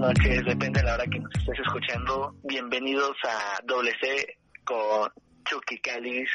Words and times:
Noches, 0.00 0.42
depende 0.46 0.80
de 0.80 0.86
la 0.86 0.94
hora 0.94 1.04
que 1.04 1.18
nos 1.18 1.30
estés 1.34 1.58
escuchando. 1.58 2.34
Bienvenidos 2.44 3.14
a 3.22 3.60
WC 3.66 4.38
con 4.64 5.12
Chucky 5.44 5.78
Calis, 5.80 6.30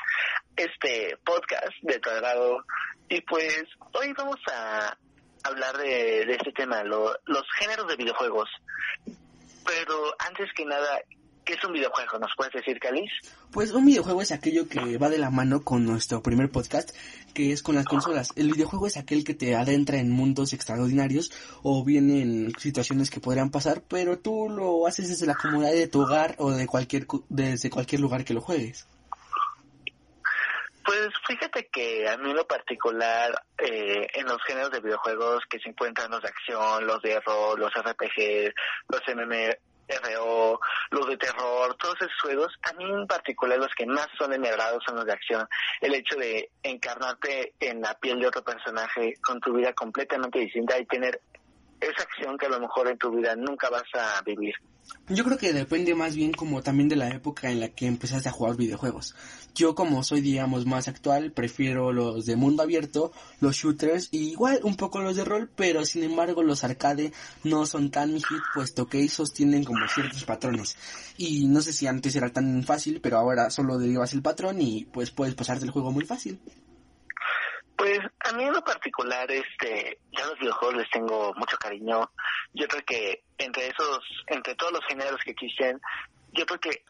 este 0.55 1.17
podcast 1.25 1.73
de 1.81 1.97
tu 1.97 2.09
agrado. 2.11 2.63
Y 3.09 3.21
pues 3.21 3.63
hoy 3.93 4.13
vamos 4.15 4.37
a 4.53 4.95
hablar 5.45 5.75
de, 5.77 6.21
este 6.31 6.51
tema, 6.51 6.83
los 6.83 7.17
géneros 7.59 7.87
de 7.87 7.95
videojuegos. 7.95 8.49
Pero 9.65 10.15
antes 10.19 10.47
que 10.53 10.63
nada, 10.63 11.01
¿Qué 11.45 11.53
es 11.53 11.63
un 11.63 11.73
videojuego? 11.73 12.17
¿Nos 12.17 12.31
puedes 12.35 12.53
decir, 12.53 12.79
Calis? 12.79 13.11
Pues 13.51 13.71
un 13.71 13.85
videojuego 13.85 14.21
es 14.23 14.31
aquello 14.31 14.67
que 14.67 14.97
va 14.97 15.09
de 15.09 15.19
la 15.19 15.29
mano 15.29 15.63
con 15.63 15.85
nuestro 15.85 16.23
primer 16.23 16.49
podcast, 16.49 16.89
que 17.35 17.51
es 17.51 17.61
con 17.61 17.75
las 17.75 17.85
consolas. 17.85 18.33
El 18.35 18.51
videojuego 18.51 18.87
es 18.87 18.97
aquel 18.97 19.23
que 19.23 19.35
te 19.35 19.55
adentra 19.55 19.97
en 19.97 20.09
mundos 20.09 20.53
extraordinarios 20.53 21.31
o 21.61 21.85
bien 21.85 22.09
en 22.09 22.51
situaciones 22.57 23.11
que 23.11 23.19
podrían 23.19 23.51
pasar, 23.51 23.83
pero 23.87 24.17
tú 24.17 24.49
lo 24.49 24.87
haces 24.87 25.07
desde 25.07 25.27
la 25.27 25.35
comodidad 25.35 25.71
de 25.71 25.87
tu 25.87 26.01
hogar 26.01 26.35
o 26.39 26.49
de 26.49 26.65
cualquier 26.65 27.05
desde 27.29 27.69
cualquier 27.69 28.01
lugar 28.01 28.25
que 28.25 28.33
lo 28.33 28.41
juegues. 28.41 28.87
Pues 30.83 31.09
fíjate 31.27 31.67
que 31.67 32.07
a 32.07 32.17
mí 32.17 32.29
en 32.29 32.35
lo 32.35 32.47
particular, 32.47 33.43
eh, 33.57 34.07
en 34.13 34.25
los 34.25 34.41
géneros 34.43 34.71
de 34.71 34.79
videojuegos 34.79 35.43
que 35.49 35.59
se 35.59 35.69
encuentran 35.69 36.09
los 36.09 36.21
de 36.21 36.29
acción, 36.29 36.85
los 36.85 37.01
de 37.01 37.19
rol, 37.21 37.59
los 37.59 37.73
RPG, 37.73 38.53
los 38.89 39.01
MM, 39.07 39.55
RO, 39.87 40.59
los 40.91 41.07
de 41.07 41.17
terror, 41.17 41.75
todos 41.75 41.95
esos 42.01 42.21
juegos, 42.21 42.53
a 42.63 42.73
mí 42.73 42.85
en 42.85 43.07
particular 43.07 43.57
los 43.59 43.73
que 43.75 43.85
más 43.85 44.07
son 44.17 44.31
de 44.31 44.49
son 44.85 44.95
los 44.95 45.05
de 45.05 45.13
acción. 45.13 45.47
El 45.81 45.93
hecho 45.93 46.15
de 46.15 46.49
encarnarte 46.63 47.53
en 47.59 47.81
la 47.81 47.93
piel 47.95 48.19
de 48.19 48.27
otro 48.27 48.43
personaje 48.43 49.15
con 49.21 49.39
tu 49.39 49.53
vida 49.53 49.73
completamente 49.73 50.39
distinta 50.39 50.77
y 50.79 50.85
tener 50.85 51.21
esa 51.79 52.03
acción 52.03 52.37
que 52.37 52.45
a 52.45 52.49
lo 52.49 52.59
mejor 52.59 52.87
en 52.87 52.97
tu 52.97 53.11
vida 53.11 53.35
nunca 53.35 53.69
vas 53.69 53.83
a 53.93 54.21
vivir. 54.23 54.55
Yo 55.07 55.23
creo 55.23 55.37
que 55.37 55.53
depende 55.53 55.93
más 55.93 56.15
bien 56.15 56.31
como 56.31 56.63
también 56.63 56.89
de 56.89 56.95
la 56.95 57.09
época 57.09 57.51
en 57.51 57.59
la 57.59 57.69
que 57.69 57.85
empezaste 57.85 58.29
a 58.29 58.31
jugar 58.31 58.55
videojuegos. 58.55 59.13
Yo 59.53 59.75
como 59.75 60.03
soy 60.03 60.21
digamos 60.21 60.65
más 60.65 60.87
actual, 60.87 61.31
prefiero 61.31 61.93
los 61.93 62.25
de 62.25 62.35
mundo 62.35 62.63
abierto, 62.63 63.11
los 63.39 63.55
shooters 63.55 64.09
y 64.11 64.31
igual 64.31 64.59
un 64.63 64.75
poco 64.75 65.01
los 65.01 65.15
de 65.15 65.23
rol, 65.23 65.49
pero 65.55 65.85
sin 65.85 66.03
embargo 66.03 66.41
los 66.41 66.63
arcade 66.63 67.13
no 67.43 67.67
son 67.67 67.91
tan 67.91 68.13
mi 68.13 68.19
hit 68.19 68.41
puesto 68.55 68.87
que 68.87 69.03
esos 69.03 69.31
tienen 69.31 69.63
como 69.63 69.87
ciertos 69.87 70.23
patrones. 70.23 70.75
Y 71.17 71.45
no 71.45 71.61
sé 71.61 71.71
si 71.71 71.85
antes 71.85 72.15
era 72.15 72.31
tan 72.31 72.63
fácil, 72.63 72.99
pero 72.99 73.17
ahora 73.19 73.51
solo 73.51 73.77
derivas 73.77 74.13
el 74.13 74.23
patrón 74.23 74.59
y 74.59 74.85
pues 74.85 75.11
puedes 75.11 75.35
pasarte 75.35 75.65
el 75.65 75.71
juego 75.71 75.91
muy 75.91 76.05
fácil. 76.05 76.39
Pues 77.77 77.99
a 78.19 78.31
mí 78.33 78.43
en 78.43 78.53
lo 78.53 78.63
particular, 78.63 79.29
este, 79.29 79.99
ya 80.17 80.25
los 80.25 80.39
videojuegos 80.39 80.77
les 80.77 80.89
tengo 80.89 81.33
mucho 81.35 81.57
cariño. 81.57 82.09
Yo 82.53 82.67
creo 82.67 82.83
que 82.85 83.23
entre 83.37 83.67
esos, 83.67 83.99
entre 84.27 84.55
todos 84.55 84.73
los 84.73 84.85
géneros 84.87 85.19
que 85.23 85.31
existen, 85.31 85.81
yo 86.31 86.45
creo 86.45 86.59
que 86.59 86.85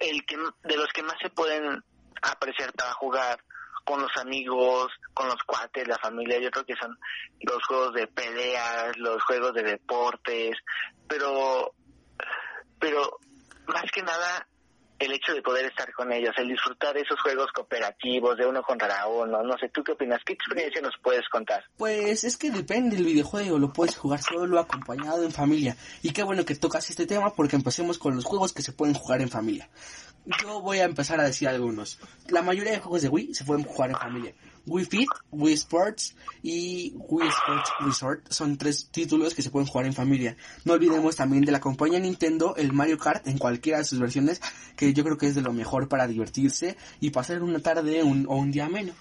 el 0.00 0.24
que 0.26 0.36
de 0.64 0.76
los 0.76 0.88
que 0.92 1.02
más 1.02 1.16
se 1.20 1.30
pueden 1.30 1.82
apreciar 2.22 2.72
para 2.72 2.92
jugar 2.94 3.42
con 3.84 4.02
los 4.02 4.14
amigos, 4.16 4.92
con 5.14 5.28
los 5.28 5.42
cuates, 5.44 5.88
la 5.88 5.98
familia, 5.98 6.38
yo 6.38 6.50
creo 6.50 6.66
que 6.66 6.76
son 6.76 6.98
los 7.40 7.64
juegos 7.64 7.94
de 7.94 8.06
peleas, 8.06 8.96
los 8.98 9.22
juegos 9.24 9.54
de 9.54 9.62
deportes, 9.62 10.56
pero, 11.08 11.72
pero 12.78 13.18
más 13.66 13.90
que 13.90 14.02
nada 14.02 14.47
el 14.98 15.12
hecho 15.12 15.32
de 15.32 15.42
poder 15.42 15.66
estar 15.66 15.92
con 15.92 16.12
ellos, 16.12 16.34
el 16.38 16.48
disfrutar 16.48 16.94
de 16.94 17.02
esos 17.02 17.20
juegos 17.20 17.50
cooperativos 17.52 18.36
de 18.36 18.46
uno 18.46 18.62
contra 18.62 19.06
uno, 19.06 19.42
no 19.42 19.56
sé, 19.58 19.68
¿tú 19.68 19.82
qué 19.84 19.92
opinas? 19.92 20.20
¿Qué 20.24 20.32
experiencia 20.32 20.80
nos 20.80 20.94
puedes 21.02 21.28
contar? 21.28 21.64
Pues 21.76 22.24
es 22.24 22.36
que 22.36 22.50
depende 22.50 22.96
del 22.96 23.04
videojuego, 23.04 23.58
lo 23.58 23.72
puedes 23.72 23.96
jugar 23.96 24.20
solo, 24.20 24.58
acompañado, 24.58 25.22
en 25.22 25.30
familia. 25.30 25.76
Y 26.02 26.12
qué 26.12 26.22
bueno 26.22 26.44
que 26.44 26.56
tocas 26.56 26.90
este 26.90 27.06
tema 27.06 27.32
porque 27.34 27.56
empecemos 27.56 27.98
con 27.98 28.16
los 28.16 28.24
juegos 28.24 28.52
que 28.52 28.62
se 28.62 28.72
pueden 28.72 28.94
jugar 28.94 29.20
en 29.20 29.28
familia. 29.28 29.68
Yo 30.42 30.60
voy 30.60 30.78
a 30.78 30.84
empezar 30.84 31.20
a 31.20 31.24
decir 31.24 31.48
algunos. 31.48 31.98
La 32.28 32.42
mayoría 32.42 32.72
de 32.72 32.80
juegos 32.80 33.02
de 33.02 33.08
Wii 33.08 33.34
se 33.34 33.44
pueden 33.44 33.64
jugar 33.64 33.90
en 33.90 33.96
familia. 33.96 34.34
Wii 34.68 34.84
Fit, 34.84 35.08
Wii 35.32 35.54
Sports 35.54 36.16
y 36.42 36.92
Wii 36.96 37.28
Sports 37.28 37.72
Resort 37.80 38.30
son 38.30 38.58
tres 38.58 38.90
títulos 38.90 39.34
que 39.34 39.42
se 39.42 39.50
pueden 39.50 39.66
jugar 39.66 39.86
en 39.86 39.94
familia. 39.94 40.36
No 40.64 40.74
olvidemos 40.74 41.16
también 41.16 41.44
de 41.44 41.52
la 41.52 41.60
compañía 41.60 41.98
Nintendo 41.98 42.54
el 42.56 42.72
Mario 42.72 42.98
Kart 42.98 43.26
en 43.26 43.38
cualquiera 43.38 43.78
de 43.78 43.84
sus 43.84 43.98
versiones, 43.98 44.40
que 44.76 44.92
yo 44.92 45.04
creo 45.04 45.16
que 45.16 45.26
es 45.26 45.34
de 45.34 45.42
lo 45.42 45.52
mejor 45.52 45.88
para 45.88 46.06
divertirse 46.06 46.76
y 47.00 47.10
pasar 47.10 47.42
una 47.42 47.60
tarde 47.60 48.02
o 48.02 48.06
un 48.06 48.50
día 48.50 48.68
menos. 48.68 48.94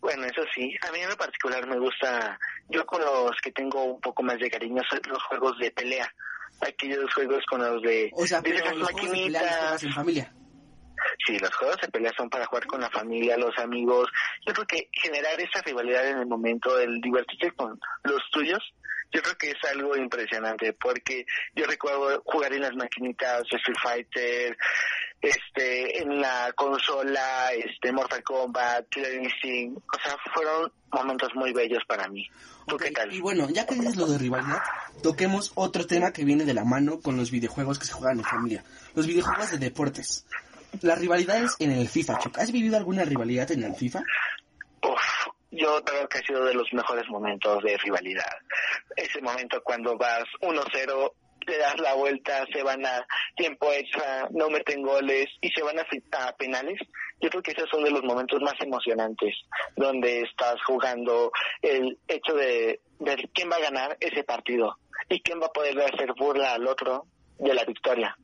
Bueno, 0.00 0.24
eso 0.24 0.42
sí, 0.54 0.72
a 0.88 0.92
mí 0.92 1.00
en 1.00 1.16
particular 1.16 1.66
me 1.66 1.80
gusta, 1.80 2.38
yo 2.68 2.86
con 2.86 3.00
los 3.00 3.32
que 3.42 3.50
tengo 3.50 3.82
un 3.82 4.00
poco 4.00 4.22
más 4.22 4.38
de 4.38 4.48
cariño 4.48 4.80
son 4.88 5.00
los 5.08 5.22
juegos 5.24 5.58
de 5.58 5.70
pelea, 5.72 6.08
aquellos 6.60 7.12
juegos 7.12 7.44
con 7.50 7.60
los 7.60 7.82
de... 7.82 8.10
O 8.14 8.24
sea, 8.24 8.40
pero 8.40 8.72
los 8.76 8.92
maquinitas. 8.92 9.82
en 9.82 9.92
familia. 9.92 10.32
Sí, 11.26 11.38
los 11.38 11.54
juegos 11.56 11.76
de 11.82 11.88
pelea 11.88 12.12
son 12.16 12.30
para 12.30 12.46
jugar 12.46 12.66
con 12.66 12.80
la 12.80 12.90
familia, 12.90 13.36
los 13.36 13.56
amigos. 13.58 14.08
Yo 14.46 14.52
creo 14.52 14.66
que 14.66 14.88
generar 14.92 15.40
esa 15.40 15.60
rivalidad 15.62 16.08
en 16.08 16.18
el 16.18 16.26
momento, 16.26 16.78
el 16.78 17.00
divertirse 17.00 17.50
con 17.52 17.80
los 18.04 18.22
tuyos, 18.30 18.62
yo 19.12 19.22
creo 19.22 19.36
que 19.38 19.50
es 19.50 19.70
algo 19.70 19.96
impresionante 19.96 20.72
porque 20.72 21.24
yo 21.54 21.64
recuerdo 21.66 22.22
jugar 22.24 22.52
en 22.52 22.62
las 22.62 22.74
maquinitas 22.74 23.42
de 23.50 23.56
Street 23.56 23.78
Fighter, 23.82 24.58
este, 25.20 26.02
en 26.02 26.20
la 26.20 26.52
consola, 26.54 27.50
este, 27.54 27.92
Mortal 27.92 28.22
Kombat, 28.22 28.88
Killer 28.90 29.22
Instinct, 29.22 29.78
o 29.78 29.98
sea, 30.02 30.16
fueron 30.34 30.72
momentos 30.92 31.30
muy 31.34 31.52
bellos 31.52 31.82
para 31.86 32.08
mí. 32.08 32.28
¿Tú 32.66 32.76
qué 32.76 32.90
tal? 32.90 33.12
Y 33.12 33.20
bueno, 33.20 33.48
ya 33.48 33.64
que 33.64 33.74
dices 33.74 33.96
lo 33.96 34.06
de 34.06 34.18
rivalidad, 34.18 34.60
toquemos 35.02 35.52
otro 35.54 35.86
tema 35.86 36.12
que 36.12 36.24
viene 36.24 36.44
de 36.44 36.54
la 36.54 36.64
mano 36.64 37.00
con 37.00 37.16
los 37.16 37.30
videojuegos 37.30 37.78
que 37.78 37.86
se 37.86 37.92
juegan 37.92 38.18
en 38.18 38.24
familia, 38.24 38.64
los 38.94 39.06
videojuegos 39.06 39.50
de 39.52 39.58
deportes. 39.58 40.26
Las 40.82 40.98
rivalidades 40.98 41.56
en 41.58 41.72
el 41.72 41.88
FIFA. 41.88 42.18
¿Has 42.36 42.52
vivido 42.52 42.76
alguna 42.76 43.04
rivalidad 43.04 43.50
en 43.52 43.64
el 43.64 43.74
FIFA? 43.74 44.02
Uf, 44.82 45.26
yo 45.50 45.82
creo 45.84 46.08
que 46.08 46.18
ha 46.18 46.22
sido 46.22 46.44
de 46.44 46.54
los 46.54 46.72
mejores 46.72 47.08
momentos 47.08 47.62
de 47.62 47.76
rivalidad. 47.78 48.32
Ese 48.96 49.20
momento 49.20 49.62
cuando 49.62 49.96
vas 49.96 50.24
1-0, 50.40 51.12
le 51.46 51.58
das 51.58 51.78
la 51.80 51.94
vuelta, 51.94 52.44
se 52.52 52.62
van 52.62 52.84
a 52.84 53.06
tiempo 53.36 53.72
extra, 53.72 54.28
no 54.30 54.50
meten 54.50 54.82
goles 54.82 55.26
y 55.40 55.48
se 55.50 55.62
van 55.62 55.78
a, 55.78 55.86
a 56.26 56.36
penales. 56.36 56.78
Yo 57.20 57.30
creo 57.30 57.42
que 57.42 57.52
esos 57.52 57.68
son 57.70 57.84
de 57.84 57.90
los 57.90 58.02
momentos 58.02 58.40
más 58.42 58.54
emocionantes, 58.60 59.34
donde 59.76 60.22
estás 60.22 60.56
jugando 60.66 61.30
el 61.62 61.98
hecho 62.08 62.34
de 62.34 62.80
ver 62.98 63.30
quién 63.32 63.50
va 63.50 63.56
a 63.56 63.70
ganar 63.70 63.96
ese 64.00 64.24
partido 64.24 64.76
y 65.08 65.20
quién 65.20 65.40
va 65.40 65.46
a 65.46 65.52
poder 65.52 65.78
hacer 65.80 66.12
burla 66.18 66.54
al 66.54 66.66
otro 66.66 67.06
de 67.38 67.54
la 67.54 67.64
victoria. 67.64 68.16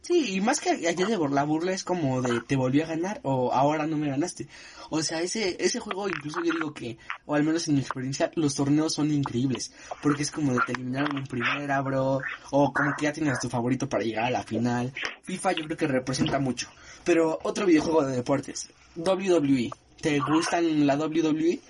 Sí, 0.00 0.34
y 0.34 0.40
más 0.40 0.60
que 0.60 0.70
allá 0.70 1.06
de 1.06 1.18
la 1.30 1.44
burla 1.44 1.72
es 1.72 1.82
como 1.82 2.20
de 2.20 2.40
te 2.42 2.56
volví 2.56 2.82
a 2.82 2.86
ganar 2.86 3.20
o 3.22 3.52
ahora 3.52 3.86
no 3.86 3.96
me 3.96 4.08
ganaste. 4.08 4.48
O 4.90 5.02
sea, 5.02 5.22
ese 5.22 5.56
ese 5.58 5.80
juego 5.80 6.08
incluso 6.08 6.42
yo 6.44 6.52
digo 6.52 6.74
que, 6.74 6.98
o 7.24 7.34
al 7.34 7.42
menos 7.42 7.66
en 7.68 7.76
mi 7.76 7.80
experiencia, 7.80 8.30
los 8.34 8.54
torneos 8.54 8.94
son 8.94 9.10
increíbles. 9.10 9.72
Porque 10.02 10.22
es 10.22 10.30
como 10.30 10.52
de 10.52 10.60
te 10.66 10.72
eliminaron 10.72 11.16
en 11.16 11.26
primera, 11.26 11.80
bro. 11.80 12.20
O 12.50 12.72
como 12.72 12.94
que 12.96 13.04
ya 13.04 13.12
tienes 13.12 13.40
tu 13.40 13.48
favorito 13.48 13.88
para 13.88 14.04
llegar 14.04 14.24
a 14.24 14.30
la 14.30 14.42
final. 14.42 14.92
FIFA 15.22 15.52
yo 15.52 15.64
creo 15.64 15.76
que 15.76 15.86
representa 15.86 16.38
mucho. 16.38 16.68
Pero 17.02 17.38
otro 17.42 17.64
videojuego 17.66 18.04
de 18.04 18.16
deportes. 18.16 18.68
WWE. 18.96 19.70
¿Te 20.00 20.18
gustan 20.20 20.86
la 20.86 20.96
WWE? 20.96 21.60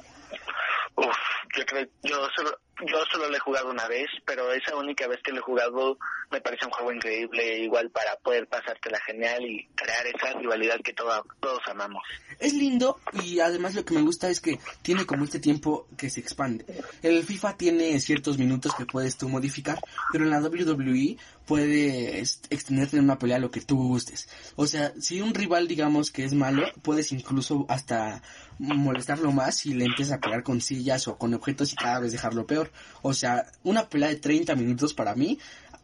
Yo 1.56 1.64
creo, 1.66 1.86
yo 2.02 2.28
solo, 2.34 2.58
yo 2.86 2.98
solo 3.10 3.28
lo 3.28 3.36
he 3.36 3.40
jugado 3.40 3.70
una 3.70 3.86
vez, 3.88 4.06
pero 4.24 4.52
esa 4.52 4.76
única 4.76 5.06
vez 5.06 5.20
que 5.22 5.32
lo 5.32 5.38
he 5.38 5.42
jugado 5.42 5.98
me 6.30 6.40
parece 6.40 6.66
un 6.66 6.72
juego 6.72 6.92
increíble, 6.92 7.58
igual 7.58 7.90
para 7.90 8.16
poder 8.16 8.48
pasártela 8.48 8.98
genial 9.06 9.44
y 9.44 9.66
crear 9.74 10.06
esa 10.06 10.36
rivalidad 10.38 10.80
que 10.82 10.92
todos 10.92 11.60
amamos. 11.70 12.02
Es 12.40 12.52
lindo 12.54 12.98
y 13.22 13.38
además 13.38 13.74
lo 13.74 13.84
que 13.84 13.94
me 13.94 14.02
gusta 14.02 14.28
es 14.28 14.40
que 14.40 14.58
tiene 14.82 15.06
como 15.06 15.24
este 15.24 15.38
tiempo 15.38 15.86
que 15.96 16.10
se 16.10 16.20
expande. 16.20 16.64
El 17.02 17.22
FIFA 17.22 17.56
tiene 17.56 18.00
ciertos 18.00 18.38
minutos 18.38 18.74
que 18.74 18.86
puedes 18.86 19.16
tú 19.16 19.28
modificar, 19.28 19.78
pero 20.10 20.24
en 20.24 20.30
la 20.30 20.40
WWE 20.40 21.16
puedes 21.46 22.40
extenderte 22.50 22.96
en 22.96 23.04
una 23.04 23.18
pelea 23.18 23.38
lo 23.38 23.50
que 23.50 23.60
tú 23.60 23.76
gustes. 23.76 24.28
O 24.56 24.66
sea, 24.66 24.92
si 24.98 25.20
un 25.20 25.34
rival 25.34 25.68
digamos 25.68 26.10
que 26.10 26.24
es 26.24 26.32
malo, 26.32 26.66
puedes 26.82 27.12
incluso 27.12 27.66
hasta 27.68 28.22
molestarlo 28.58 29.32
más 29.32 29.66
y 29.66 29.74
le 29.74 29.84
empiezas 29.84 30.18
a 30.18 30.20
pegar 30.20 30.42
con 30.42 30.60
sillas 30.60 31.08
o 31.08 31.18
con 31.18 31.34
objetos 31.34 31.72
y 31.72 31.76
cada 31.76 32.00
vez 32.00 32.12
dejarlo 32.12 32.46
peor. 32.46 32.70
O 33.02 33.12
sea, 33.12 33.46
una 33.62 33.88
pelea 33.88 34.08
de 34.08 34.16
30 34.16 34.54
minutos 34.54 34.94
para 34.94 35.14
mí, 35.14 35.38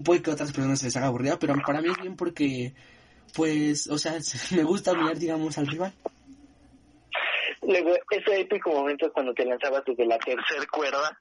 puede 0.05 0.23
que 0.23 0.31
a 0.31 0.35
otras 0.35 0.53
personas 0.53 0.79
se 0.79 0.87
les 0.87 0.97
haga 0.97 1.07
aburrida, 1.07 1.39
pero 1.39 1.55
para 1.67 1.81
mí 1.81 1.89
es 1.91 2.01
bien 2.01 2.17
porque, 2.17 2.75
pues, 3.35 3.89
o 3.89 3.99
sea, 3.99 4.15
me 4.55 4.63
gusta 4.63 4.95
mirar, 4.95 5.19
digamos, 5.19 5.59
al 5.59 5.67
rival. 5.67 5.93
Luego, 7.63 7.95
ese 8.11 8.41
épico 8.41 8.71
momento 8.71 9.13
cuando 9.13 9.35
te 9.35 9.45
lanzabas 9.45 9.83
desde 9.87 10.07
la 10.07 10.19
tercera 10.19 10.67
cuerda 10.71 11.21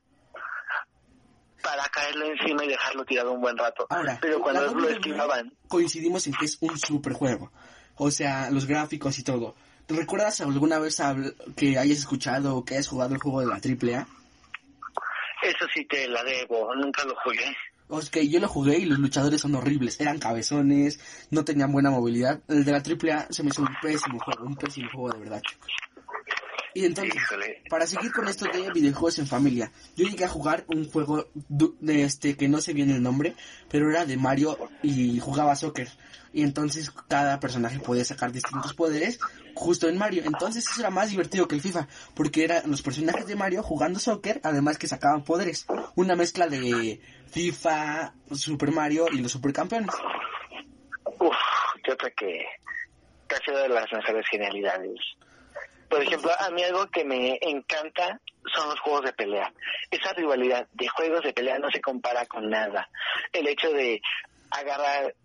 para 1.62 1.84
caerle 1.90 2.32
encima 2.32 2.64
y 2.64 2.70
dejarlo 2.70 3.04
tirado 3.06 3.34
un 3.34 3.42
buen 3.42 3.58
rato. 3.58 3.86
Ahora, 3.90 4.18
pero 4.22 4.40
cuando 4.40 4.74
lo 4.74 4.90
esquivaban, 4.90 5.54
Coincidimos 5.68 6.26
en 6.28 6.34
que 6.34 6.46
es 6.46 6.58
un 6.62 6.78
super 6.78 7.14
juego. 7.14 7.52
O 7.96 8.10
sea, 8.12 8.50
los 8.50 8.66
gráficos 8.66 9.20
y 9.20 9.24
todo. 9.24 9.56
¿Te 9.90 9.96
recuerdas 9.96 10.40
alguna 10.42 10.78
vez 10.78 11.02
que 11.56 11.80
hayas 11.80 11.98
escuchado 11.98 12.56
o 12.56 12.64
que 12.64 12.76
hayas 12.76 12.88
jugado 12.88 13.16
el 13.16 13.20
juego 13.20 13.40
de 13.40 13.48
la 13.48 13.56
AAA? 13.56 14.06
eso 15.42 15.66
sí 15.74 15.84
te 15.86 16.08
la 16.08 16.24
debo, 16.24 16.76
nunca 16.76 17.04
lo 17.06 17.16
jugué. 17.24 17.58
Sea, 18.00 18.12
que 18.12 18.30
yo 18.30 18.40
lo 18.40 18.48
jugué 18.48 18.78
y 18.78 18.86
los 18.86 19.00
luchadores 19.00 19.42
son 19.42 19.56
horribles. 19.56 20.00
Eran 20.00 20.20
cabezones, 20.20 21.00
no 21.32 21.44
tenían 21.44 21.72
buena 21.72 21.90
movilidad. 21.90 22.40
El 22.48 22.66
de 22.66 22.72
la 22.72 22.84
AAA 22.84 23.30
se 23.32 23.42
me 23.42 23.50
hizo 23.50 23.64
un 23.64 23.76
pésimo 23.82 24.20
juego, 24.20 24.46
un 24.46 24.56
pésimo 24.56 24.92
juego 24.92 25.10
de 25.10 25.20
verdad. 25.22 25.42
Y 26.80 26.86
entonces, 26.86 27.14
Híjole. 27.14 27.62
para 27.70 27.86
seguir 27.86 28.14
con 28.14 28.30
esto 28.30 28.46
de 28.46 28.72
videojuegos 28.72 29.20
en 29.20 29.28
familia, 29.28 29.70
yo 29.98 30.08
llegué 30.08 30.24
a 30.24 30.30
jugar 30.30 30.64
un 30.68 30.90
juego 30.90 31.28
de 31.50 32.04
este 32.04 32.38
que 32.38 32.48
no 32.48 32.62
sé 32.62 32.72
bien 32.72 32.90
el 32.90 33.04
nombre, 33.04 33.36
pero 33.70 33.90
era 33.90 34.06
de 34.06 34.16
Mario 34.16 34.58
y 34.82 35.20
jugaba 35.20 35.58
soccer. 35.58 35.90
Y 36.32 36.44
entonces 36.44 36.90
cada 37.10 37.42
personaje 37.42 37.80
podía 37.80 38.06
sacar 38.06 38.32
distintos 38.32 38.74
poderes 38.74 39.20
justo 39.56 39.90
en 39.90 39.98
Mario. 39.98 40.24
Entonces 40.26 40.66
eso 40.72 40.80
era 40.80 40.90
más 40.90 41.10
divertido 41.10 41.50
que 41.50 41.56
el 41.56 41.62
FIFA, 41.62 41.90
porque 42.16 42.46
eran 42.46 42.72
los 42.72 42.82
personajes 42.82 43.28
de 43.28 43.36
Mario 43.36 43.62
jugando 43.62 44.00
soccer, 44.00 44.40
además 44.46 44.78
que 44.78 44.88
sacaban 44.88 45.26
poderes. 45.26 45.66
Una 45.96 46.16
mezcla 46.16 46.48
de 46.48 47.02
FIFA, 47.28 48.14
Super 48.32 48.72
Mario 48.72 49.08
y 49.12 49.18
los 49.18 49.34
supercampeones. 49.34 49.94
Uf, 51.04 51.36
yo 51.86 51.98
creo 51.98 52.14
que 52.16 52.46
que 53.28 53.36
ha 53.36 53.40
sido 53.40 53.60
de 53.64 53.68
las 53.68 53.92
mejores 53.92 54.26
genialidades. 54.32 54.98
Por 55.90 56.04
ejemplo, 56.04 56.32
a 56.40 56.50
mí 56.52 56.64
algo 56.64 56.88
que 56.88 57.04
me 57.04 57.40
encanta 57.42 58.22
son 58.54 58.70
los 58.70 58.80
juegos 58.80 59.06
de 59.06 59.14
pelea. 59.14 59.52
Esa 59.90 60.14
rivalidad 60.14 60.68
de 60.74 60.88
juegos 60.88 61.24
de 61.24 61.34
pelea 61.34 61.58
no 61.60 61.70
se 61.72 61.82
compara 61.82 62.26
con 62.26 62.50
nada. 62.50 62.90
El 63.34 63.48
hecho 63.48 63.72
de 63.72 64.02
agarrar, 64.52 65.16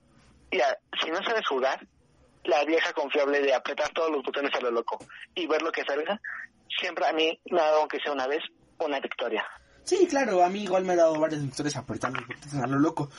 ya, 0.51 0.77
si 1.03 1.11
no 1.11 1.23
sabes 1.23 1.47
jugar, 1.47 1.87
la 2.45 2.65
vieja 2.65 2.93
confiable 2.93 3.41
de 3.41 3.55
apretar 3.55 3.91
todos 3.93 4.11
los 4.11 4.23
botones 4.23 4.55
a 4.55 4.61
lo 4.61 4.71
loco 4.71 4.99
y 5.35 5.47
ver 5.47 5.63
lo 5.63 5.73
que 5.73 5.85
salga, 5.85 6.21
siempre 6.81 7.07
a 7.07 7.13
mí 7.13 7.39
me 7.51 7.61
ha 7.61 7.65
dado, 7.65 7.81
aunque 7.81 8.01
sea 8.01 8.13
una 8.13 8.27
vez, 8.27 8.43
una 8.79 9.01
victoria. 9.01 9.45
Sí, 9.85 10.07
claro, 10.09 10.43
a 10.43 10.49
mí 10.49 10.63
igual 10.63 10.85
me 10.85 10.95
ha 10.95 10.97
dado 10.97 11.19
varias 11.21 11.43
victorias 11.43 11.77
apretando 11.77 12.21
los 12.21 12.29
botones 12.29 12.55
a 12.55 12.67
lo 12.67 12.79
loco. 12.79 13.11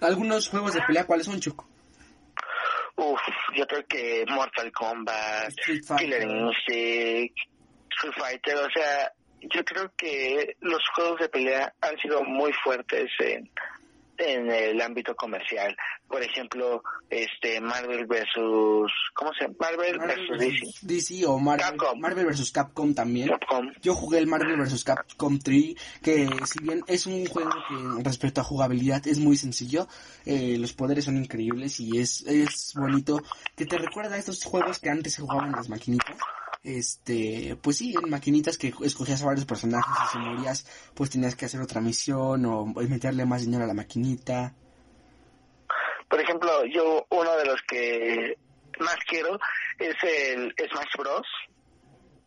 Algunos 0.00 0.48
juegos 0.48 0.74
de 0.74 0.82
pelea, 0.82 1.06
¿cuáles 1.06 1.26
son, 1.26 1.38
Choco? 1.38 1.68
Uf, 2.96 3.20
yo 3.54 3.66
creo 3.66 3.86
que 3.86 4.24
Mortal 4.28 4.70
Kombat. 4.72 5.52
Killer 5.98 6.22
Instinct, 6.22 7.38
Street 7.90 8.14
Fighter, 8.16 8.56
o 8.56 8.70
sea, 8.70 9.12
yo 9.40 9.64
creo 9.64 9.92
que 9.96 10.56
los 10.60 10.82
juegos 10.94 11.20
de 11.20 11.28
pelea 11.28 11.74
han 11.80 11.98
sido 11.98 12.22
muy 12.22 12.52
fuertes 12.64 13.10
en, 13.18 13.50
en 14.18 14.50
el 14.50 14.80
ámbito 14.80 15.14
comercial. 15.14 15.76
Por 16.08 16.22
ejemplo, 16.22 16.82
este 17.08 17.60
Marvel 17.60 18.06
versus, 18.06 18.92
¿cómo 19.14 19.32
se 19.34 19.44
llama? 19.44 19.56
Marvel, 19.60 19.98
versus 19.98 20.38
DC. 20.38 20.78
DC 20.82 21.26
o 21.26 21.38
Marvel, 21.38 21.66
Capcom. 21.66 22.00
Marvel 22.00 22.26
vs. 22.26 22.52
Capcom 22.52 22.94
también. 22.94 23.28
Capcom. 23.28 23.72
Yo 23.80 23.94
jugué 23.94 24.18
el 24.18 24.26
Marvel 24.26 24.56
vs. 24.56 24.84
Capcom 24.84 25.38
3, 25.38 25.74
que 26.02 26.28
si 26.46 26.62
bien 26.62 26.82
es 26.86 27.06
un 27.06 27.26
juego 27.26 27.50
que 27.50 28.02
respecto 28.04 28.40
a 28.40 28.44
jugabilidad 28.44 29.06
es 29.06 29.18
muy 29.18 29.36
sencillo, 29.36 29.88
eh, 30.26 30.56
los 30.58 30.72
poderes 30.72 31.04
son 31.04 31.16
increíbles 31.16 31.80
y 31.80 31.98
es, 31.98 32.22
es 32.26 32.74
bonito, 32.74 33.22
que 33.56 33.66
te 33.66 33.78
recuerda 33.78 34.16
a 34.16 34.18
estos 34.18 34.44
juegos 34.44 34.78
que 34.78 34.90
antes 34.90 35.14
se 35.14 35.22
jugaban 35.22 35.46
en 35.48 35.52
las 35.52 35.68
maquinitas. 35.68 36.16
Este, 36.64 37.56
pues 37.60 37.78
sí, 37.78 37.94
en 38.00 38.08
maquinitas 38.08 38.56
que 38.56 38.72
escogías 38.82 39.20
a 39.22 39.26
varios 39.26 39.46
personajes 39.46 39.92
y 40.04 40.12
si 40.12 40.18
morías, 40.18 40.90
pues 40.94 41.10
tenías 41.10 41.34
que 41.34 41.46
hacer 41.46 41.60
otra 41.60 41.80
misión 41.80 42.46
o 42.46 42.66
meterle 42.66 43.24
más 43.24 43.42
dinero 43.42 43.64
a 43.64 43.66
la 43.66 43.74
maquinita. 43.74 44.54
Por 46.08 46.20
ejemplo, 46.20 46.64
yo 46.66 47.04
uno 47.10 47.36
de 47.36 47.44
los 47.46 47.60
que 47.62 48.36
más 48.78 48.96
quiero 49.08 49.40
es 49.78 49.96
el 50.02 50.54
Smash 50.70 50.96
Bros. 50.98 51.26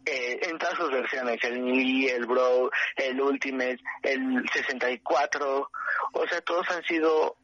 Eh, 0.07 0.39
en 0.49 0.57
todas 0.59 0.75
sus 0.75 0.91
versiones, 0.91 1.43
el 1.43 1.61
Melee, 1.61 2.15
el 2.15 2.27
Bro, 2.27 2.69
el 2.95 3.19
Ultimate, 3.19 3.79
el 4.03 4.45
64, 4.53 5.71
o 6.13 6.27
sea, 6.27 6.41
todos 6.41 6.69
han 6.69 6.83
sido 6.83 7.37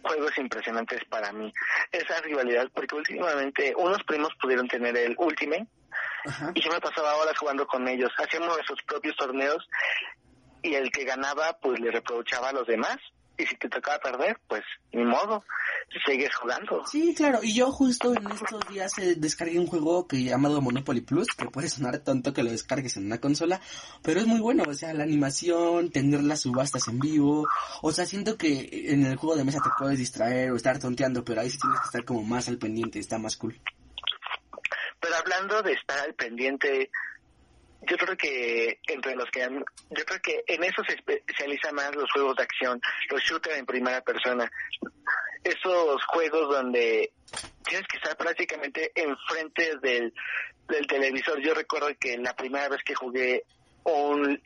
juegos 0.00 0.38
impresionantes 0.38 1.04
para 1.06 1.32
mí. 1.32 1.52
Esa 1.90 2.20
rivalidad, 2.20 2.70
porque 2.72 2.94
últimamente 2.94 3.74
unos 3.76 4.02
primos 4.04 4.32
pudieron 4.40 4.68
tener 4.68 4.96
el 4.96 5.16
Ultimate 5.18 5.66
Ajá. 6.24 6.52
y 6.54 6.60
yo 6.60 6.70
me 6.70 6.80
pasaba 6.80 7.16
horas 7.16 7.36
jugando 7.38 7.66
con 7.66 7.86
ellos. 7.88 8.10
Hacíamos 8.18 8.48
nuestros 8.48 8.78
propios 8.86 9.16
torneos 9.16 9.66
y 10.62 10.74
el 10.74 10.90
que 10.90 11.04
ganaba 11.04 11.58
pues 11.60 11.78
le 11.80 11.90
reprochaba 11.90 12.48
a 12.48 12.52
los 12.52 12.66
demás 12.66 12.98
y 13.36 13.46
si 13.46 13.56
te 13.56 13.68
tocaba 13.68 13.98
perder 13.98 14.38
pues 14.46 14.62
ni 14.92 15.04
modo, 15.04 15.44
sigues 16.06 16.34
jugando. 16.34 16.84
Sí, 16.86 17.14
claro, 17.14 17.40
y 17.42 17.54
yo 17.54 17.70
justo 17.70 18.14
en 18.14 18.30
estos 18.30 18.60
días 18.68 18.96
eh, 18.98 19.14
descargué 19.16 19.58
un 19.58 19.66
juego 19.66 20.06
que 20.06 20.22
llamado 20.22 20.60
Monopoly 20.60 21.00
Plus, 21.00 21.28
que 21.36 21.46
puede 21.46 21.68
sonar 21.68 21.98
tonto 21.98 22.32
que 22.32 22.42
lo 22.42 22.50
descargues 22.50 22.96
en 22.96 23.06
una 23.06 23.20
consola, 23.20 23.60
pero 24.02 24.20
es 24.20 24.26
muy 24.26 24.40
bueno, 24.40 24.64
o 24.66 24.74
sea, 24.74 24.94
la 24.94 25.04
animación, 25.04 25.90
tener 25.90 26.22
las 26.22 26.40
subastas 26.40 26.88
en 26.88 26.98
vivo, 26.98 27.46
o 27.82 27.92
sea, 27.92 28.06
siento 28.06 28.36
que 28.36 28.68
en 28.92 29.04
el 29.04 29.16
juego 29.16 29.36
de 29.36 29.44
mesa 29.44 29.60
te 29.62 29.70
puedes 29.78 29.98
distraer 29.98 30.52
o 30.52 30.56
estar 30.56 30.78
tonteando, 30.78 31.24
pero 31.24 31.40
ahí 31.40 31.50
sí 31.50 31.58
tienes 31.58 31.80
que 31.80 31.86
estar 31.86 32.04
como 32.04 32.22
más 32.22 32.48
al 32.48 32.58
pendiente, 32.58 32.98
está 32.98 33.18
más 33.18 33.36
cool. 33.36 33.60
Pero 35.04 35.16
hablando 35.16 35.62
de 35.62 35.74
estar 35.74 35.98
al 35.98 36.14
pendiente, 36.14 36.90
yo 37.82 37.94
creo 37.98 38.16
que 38.16 38.80
entre 38.88 39.14
los 39.14 39.30
que 39.30 39.42
han, 39.42 39.62
yo 39.90 40.04
creo 40.06 40.20
que 40.22 40.42
en 40.46 40.64
eso 40.64 40.82
se 40.88 40.94
especializan 40.94 41.74
más 41.74 41.94
los 41.94 42.10
juegos 42.10 42.36
de 42.36 42.42
acción, 42.42 42.80
los 43.10 43.22
shooters 43.22 43.58
en 43.58 43.66
primera 43.66 44.00
persona. 44.00 44.50
Esos 45.42 46.02
juegos 46.06 46.48
donde 46.48 47.12
tienes 47.66 47.86
que 47.86 47.98
estar 47.98 48.16
prácticamente 48.16 48.92
enfrente 48.94 49.76
del, 49.82 50.14
del 50.68 50.86
televisor. 50.86 51.38
Yo 51.42 51.52
recuerdo 51.52 51.88
que 52.00 52.16
la 52.16 52.34
primera 52.34 52.70
vez 52.70 52.80
que 52.82 52.94
jugué 52.94 53.44
un, 53.82 54.40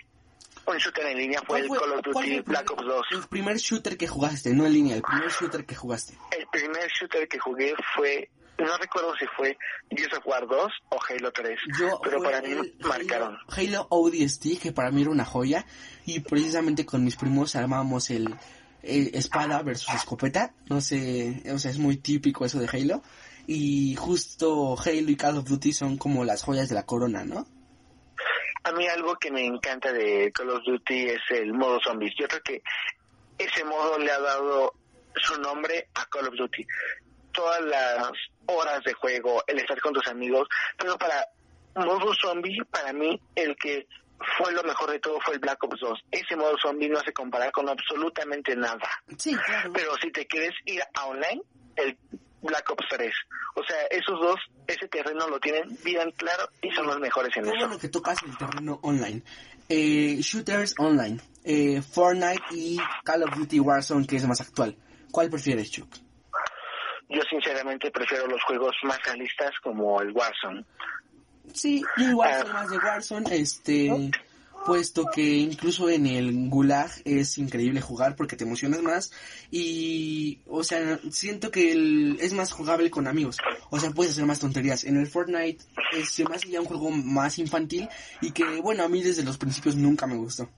un 0.67 0.77
shooter 0.77 1.07
en 1.07 1.19
línea 1.19 1.41
fue 1.47 1.61
el 1.61 1.69
¿Cuál 1.69 1.81
Call 1.81 1.93
of 1.93 2.03
Duty 2.03 2.35
el 2.35 2.43
Black 2.43 2.69
Ops 2.73 2.85
2. 2.85 3.07
El 3.13 3.29
primer 3.29 3.59
shooter 3.59 3.97
que 3.97 4.09
jugaste, 4.09 4.53
no 4.55 4.67
en 4.67 4.73
línea, 4.73 4.97
el 4.97 5.03
primer 5.03 5.31
shooter 5.31 5.65
que 5.65 5.77
jugaste. 5.77 6.19
El 6.37 6.49
primer 6.49 6.89
shooter 6.89 7.29
que 7.29 7.39
jugué 7.39 7.75
fue, 7.95 8.29
no 8.59 8.77
recuerdo 8.77 9.15
si 9.17 9.27
fue 9.37 9.57
Gears 9.91 10.19
of 10.19 10.27
War 10.27 10.47
2 10.47 10.73
o 10.91 10.99
Halo 11.09 11.33
3, 11.33 11.59
Yo 11.79 12.01
pero 12.03 12.23
para 12.23 12.43
mí 12.43 12.51
el 12.51 12.75
marcaron. 12.81 13.39
Halo, 13.49 13.87
Halo 13.87 13.87
ODST, 13.91 14.61
que 14.61 14.73
para 14.73 14.91
mí 14.91 15.03
era 15.03 15.11
una 15.11 15.25
joya, 15.25 15.65
y 16.05 16.21
precisamente 16.21 16.85
con 16.85 17.05
mis 17.05 17.17
primos 17.17 17.57
armábamos 17.57 18.11
el, 18.11 18.35
el 18.83 19.15
espada 19.15 19.63
versus 19.63 19.95
escopeta, 19.95 20.55
no 20.69 20.81
sé, 20.81 21.43
o 21.53 21.59
sea, 21.59 21.71
es 21.71 21.79
muy 21.79 21.97
típico 21.97 22.45
eso 22.45 22.59
de 22.59 22.69
Halo, 22.69 23.03
y 23.47 23.95
justo 23.97 24.77
Halo 24.79 25.11
y 25.11 25.17
Call 25.17 25.39
of 25.39 25.49
Duty 25.49 25.73
son 25.73 25.97
como 25.97 26.25
las 26.25 26.43
joyas 26.43 26.69
de 26.69 26.75
la 26.75 26.85
corona, 26.85 27.25
¿no? 27.25 27.47
A 28.65 28.73
mí 28.73 28.87
algo 28.87 29.17
que 29.17 29.31
me 29.31 29.47
encanta 29.47 29.93
de 29.93 30.31
Call 30.33 30.51
of 30.51 30.63
Duty 30.67 31.07
es 31.07 31.21
el 31.31 31.55
modo 31.55 31.79
zombies. 31.83 32.13
Yo 32.19 32.29
creo 32.29 32.43
que 32.43 32.63
ese 33.39 33.65
modo 33.65 33.99
le 33.99 34.11
ha 34.11 34.21
dado 34.21 34.75
su 35.15 35.41
nombre 35.41 35.89
a 35.95 36.05
Call 36.07 36.29
of 36.29 36.35
Duty. 36.35 36.67
Todas 37.39 37.61
las 37.67 38.11
horas 38.47 38.83
de 38.83 38.93
juego, 38.95 39.45
el 39.47 39.59
estar 39.61 39.81
con 39.81 39.93
tus 39.93 40.09
amigos, 40.09 40.49
pero 40.77 40.99
para 40.99 41.25
modo 41.77 42.13
zombie, 42.21 42.59
para 42.69 42.93
mí, 42.93 43.21
el 43.37 43.55
que 43.55 43.87
fue 44.37 44.53
lo 44.53 44.65
mejor 44.65 44.91
de 44.91 44.99
todo 44.99 45.21
fue 45.25 45.35
el 45.35 45.41
Black 45.41 45.63
Ops 45.63 45.79
2. 45.81 45.99
Ese 46.11 46.35
modo 46.35 46.57
zombie 46.61 46.89
no 46.89 46.99
se 47.01 47.13
compara 47.13 47.53
con 47.53 47.69
absolutamente 47.69 48.57
nada. 48.57 48.89
Sí, 49.17 49.37
claro. 49.37 49.73
Pero 49.73 49.93
si 50.03 50.11
te 50.11 50.27
quieres 50.27 50.51
ir 50.65 50.83
a 50.95 51.07
online, 51.07 51.41
el 51.77 51.97
Black 52.43 52.69
Ops 52.71 52.87
3. 52.91 53.15
O 53.55 53.63
sea, 53.63 53.77
esos 53.91 54.19
dos, 54.21 54.37
ese 54.67 54.89
terreno 54.89 55.29
lo 55.29 55.39
tienen 55.39 55.79
bien 55.85 56.11
claro 56.17 56.49
y 56.61 56.73
son 56.73 56.87
los 56.89 56.99
mejores 56.99 57.31
en 57.37 57.45
Qué 57.45 57.51
eso. 57.51 57.59
bueno 57.59 57.79
que 57.79 57.89
tocas 57.89 58.19
el 58.25 58.37
terreno 58.37 58.81
online. 58.83 59.23
Eh, 59.69 60.17
shooters 60.21 60.75
online. 60.79 61.21
Eh, 61.45 61.83
Fortnite 61.83 62.43
y 62.51 62.79
Call 63.05 63.23
of 63.23 63.37
Duty 63.37 63.61
Warzone, 63.61 64.07
que 64.09 64.17
es 64.17 64.27
más 64.27 64.41
actual. 64.41 64.77
¿Cuál 65.13 65.31
prefieres, 65.31 65.71
Chuck? 65.71 65.89
Yo 67.09 67.23
sinceramente 67.31 67.91
prefiero 67.91 68.27
los 68.27 68.43
juegos 68.45 68.77
más 68.83 68.99
realistas 69.05 69.53
como 69.63 70.01
el 70.03 70.13
Warzone. 70.13 70.65
Sí, 71.55 71.83
yo 71.97 72.11
igual 72.11 72.45
Ah. 72.47 72.53
más 72.53 72.71
de 72.71 72.77
Warzone, 72.77 73.35
este, 73.37 74.11
puesto 74.67 75.07
que 75.15 75.23
incluso 75.39 75.89
en 75.89 76.07
el 76.07 76.51
Gulag 76.51 76.91
es 77.07 77.39
increíble 77.39 77.81
jugar 77.81 78.15
porque 78.17 78.37
te 78.37 78.45
emocionas 78.45 78.83
más 78.83 79.11
y, 79.51 80.41
o 80.47 80.63
sea, 80.63 81.01
siento 81.11 81.51
que 81.51 81.73
el- 81.73 82.19
es 82.21 82.35
más 82.35 82.53
jugable 82.53 82.91
con 82.91 83.07
amigos, 83.07 83.39
o 83.71 83.81
sea, 83.81 83.91
puedes 83.93 84.13
hacer 84.13 84.27
más 84.27 84.41
tonterías. 84.41 84.85
En 84.85 84.99
el 84.99 85.07
Fortnite 85.07 85.65
es 85.93 86.21
hace 86.31 86.49
ya 86.51 86.61
un 86.61 86.67
juego 86.67 86.91
más 86.91 87.39
infantil 87.39 87.89
y 88.21 88.33
que, 88.33 88.45
bueno, 88.61 88.83
a 88.85 88.89
mí 88.89 89.03
desde 89.03 89.25
los 89.25 89.39
principios 89.39 89.75
nunca 89.77 90.07
me 90.07 90.17
gustó. 90.17 90.51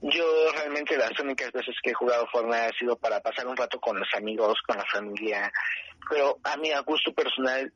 Yo 0.00 0.24
realmente 0.52 0.96
las 0.96 1.18
únicas 1.18 1.50
veces 1.52 1.74
que 1.82 1.90
he 1.90 1.94
jugado 1.94 2.26
Fortnite 2.30 2.56
ha 2.66 2.78
sido 2.78 2.96
para 2.96 3.20
pasar 3.20 3.46
un 3.48 3.56
rato 3.56 3.80
con 3.80 3.98
los 3.98 4.08
amigos, 4.16 4.56
con 4.66 4.76
la 4.76 4.84
familia, 4.92 5.52
pero 6.08 6.38
a 6.44 6.56
mí 6.56 6.70
a 6.70 6.80
gusto 6.80 7.12
personal 7.12 7.72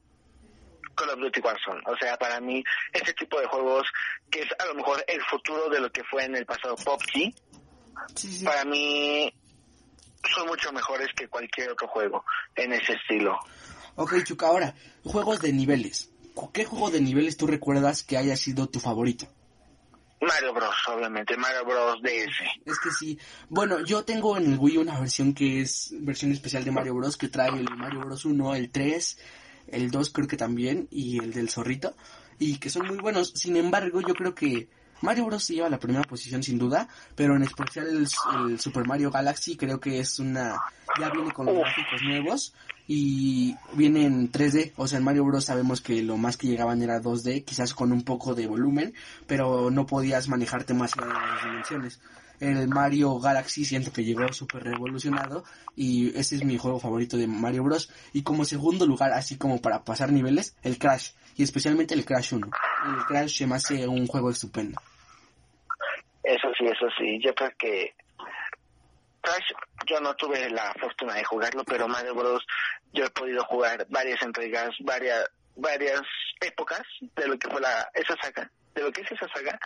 Call 0.95 1.11
of 1.11 1.19
Duty 1.19 1.41
Warzone, 1.41 1.81
o 1.87 1.97
sea, 1.97 2.17
para 2.17 2.41
mí 2.41 2.63
ese 2.93 3.13
tipo 3.15 3.41
de 3.41 3.47
juegos 3.47 3.83
que 4.31 4.41
es 4.43 4.49
a 4.59 4.67
lo 4.67 4.75
mejor 4.75 5.05
el 5.09 5.21
futuro 5.23 5.69
de 5.69 5.81
lo 5.81 5.91
que 5.91 6.05
fue 6.05 6.25
en 6.25 6.37
el 6.37 6.47
pasado 6.47 6.77
PUBG, 6.77 7.35
Sí, 8.15 8.33
sí. 8.33 8.45
para 8.45 8.65
mí 8.65 9.33
son 10.33 10.47
mucho 10.47 10.73
mejores 10.73 11.09
que 11.17 11.29
cualquier 11.29 11.71
otro 11.71 11.89
juego 11.89 12.25
en 12.55 12.73
ese 12.73 12.93
estilo. 12.93 13.39
Ok, 13.97 14.23
Chuck, 14.25 14.43
ahora, 14.45 14.75
juegos 15.05 15.41
de 15.41 15.53
niveles. 15.53 16.11
¿Qué 16.55 16.65
juego 16.65 16.91
de 16.91 17.01
niveles 17.01 17.37
tú 17.37 17.47
recuerdas 17.47 18.03
que 18.03 18.17
haya 18.17 18.37
sido 18.37 18.69
tu 18.69 18.81
favorito? 18.81 19.27
Mario 20.23 20.55
Bros, 20.55 20.75
obviamente, 20.89 21.37
Mario 21.37 21.65
Bros 21.65 22.01
DS. 22.01 22.37
Es 22.65 22.79
que 22.79 22.91
sí. 22.91 23.19
Bueno, 23.49 23.85
yo 23.85 24.05
tengo 24.05 24.37
en 24.37 24.53
el 24.53 24.59
Wii 24.59 24.79
una 24.79 25.01
versión 25.01 25.35
que 25.35 25.61
es 25.61 25.91
versión 25.99 26.31
especial 26.31 26.65
de 26.65 26.71
Mario 26.71 26.95
Bros. 26.95 27.17
que 27.17 27.29
trae 27.29 27.51
el 27.51 27.69
Mario 27.77 28.01
Bros 28.01 28.25
1, 28.25 28.55
el 28.55 28.71
3, 28.71 29.19
el 29.69 29.91
2 29.91 30.11
creo 30.11 30.29
que 30.29 30.37
también 30.37 30.87
y 30.91 31.19
el 31.19 31.33
del 31.33 31.51
zorrito 31.51 31.97
y 32.39 32.59
que 32.59 32.71
son 32.71 32.87
muy 32.87 32.99
buenos. 32.99 33.33
Sin 33.35 33.57
embargo, 33.57 34.01
yo 34.01 34.15
creo 34.15 34.35
que 34.35 34.69
Mario 35.03 35.27
Bros 35.27 35.49
lleva 35.49 35.69
la 35.69 35.79
primera 35.79 36.05
posición 36.05 36.43
sin 36.43 36.59
duda, 36.59 36.89
pero 37.15 37.37
en 37.37 37.43
especial 37.43 37.89
el, 37.89 38.09
el 38.51 38.61
Super 38.61 38.87
Mario 38.87 39.11
Galaxy 39.11 39.57
creo 39.57 39.79
que 39.79 40.01
es 40.01 40.19
una 40.19 40.57
ya 40.99 41.11
viene 41.11 41.33
con 41.33 41.47
los 41.47 41.57
Uf. 41.57 41.63
gráficos 41.63 42.03
nuevos 42.03 42.55
y 42.87 43.57
viene 43.75 44.05
en 44.05 44.31
3D, 44.31 44.73
o 44.77 44.87
sea, 44.87 44.99
en 44.99 45.05
Mario 45.05 45.25
Bros 45.25 45.45
sabemos 45.45 45.81
que 45.81 46.03
lo 46.03 46.17
más 46.17 46.37
que 46.37 46.49
llegaban 46.49 46.83
era 46.83 47.01
2D, 47.01 47.45
quizás 47.45 47.75
con 47.75 47.93
un 47.93 48.03
poco 48.03 48.35
de 48.35 48.47
volumen, 48.47 48.93
pero 49.27 49.71
no 49.71 49.87
podías 49.87 50.29
manejarte 50.29 50.75
más 50.75 50.93
allá 50.97 51.07
de 51.07 51.13
las 51.13 51.45
dimensiones. 51.45 52.01
El 52.41 52.67
Mario 52.69 53.21
Galaxy 53.21 53.65
siento 53.65 53.93
que 53.93 54.05
llegó 54.05 54.33
súper 54.33 54.65
revolucionado 54.65 55.45
y 55.77 56.09
ese 56.19 56.35
es 56.35 56.45
mi 56.45 56.59
juego 56.59 56.81
favorito 56.81 57.17
de 57.17 57.29
Mario 57.29 57.63
Bros. 57.63 57.89
Y 58.13 58.23
como 58.23 58.45
segundo 58.45 58.85
lugar, 58.85 59.13
así 59.13 59.37
como 59.37 59.61
para 59.61 59.85
pasar 59.85 60.11
niveles, 60.11 60.57
el 60.65 60.77
Crash, 60.77 61.11
y 61.37 61.45
especialmente 61.45 61.95
el 61.95 62.05
Crash 62.05 62.35
1. 62.35 62.45
El 62.45 63.05
Crash 63.05 63.39
se 63.39 63.47
me 63.47 63.55
hace 63.55 63.87
un 63.87 64.09
juego 64.09 64.31
estupendo. 64.31 64.81
Sí, 66.63 66.69
eso 66.69 66.87
sí. 66.97 67.19
Yo 67.21 67.35
creo 67.35 67.51
que 67.59 67.95
Crash, 69.21 69.53
yo 69.87 70.01
no 70.01 70.15
tuve 70.15 70.49
la 70.51 70.73
fortuna 70.81 71.15
de 71.15 71.25
jugarlo, 71.25 71.65
pero 71.65 71.89
Mario 71.89 72.15
Bros. 72.15 72.45
yo 72.93 73.05
he 73.05 73.11
podido 73.11 73.45
jugar 73.45 73.87
varias 73.89 74.23
entregas, 74.23 74.71
varias 74.81 75.29
varias 75.57 76.01
épocas 76.41 76.83
de 77.17 77.29
lo 77.29 77.39
que 77.39 77.49
fue 77.49 77.61
la 77.61 77.91
esa 77.95 78.17
saga, 78.23 78.51
de 78.75 78.83
lo 78.83 78.93
que 78.93 79.03
es 79.03 79.13
esa 79.13 79.29
saga, 79.29 79.59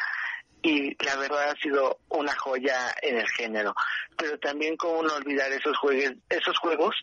y 0.62 0.96
la 1.04 1.16
verdad 1.16 1.50
ha 1.50 1.60
sido 1.60 1.98
una 2.08 2.34
joya 2.34 2.94
en 3.02 3.18
el 3.18 3.28
género. 3.28 3.74
Pero 4.16 4.38
también 4.38 4.76
cómo 4.76 5.02
no 5.02 5.14
olvidar 5.14 5.52
esos 5.52 5.76
juegos, 5.78 6.14
esos 6.28 6.58
juegos 6.58 6.94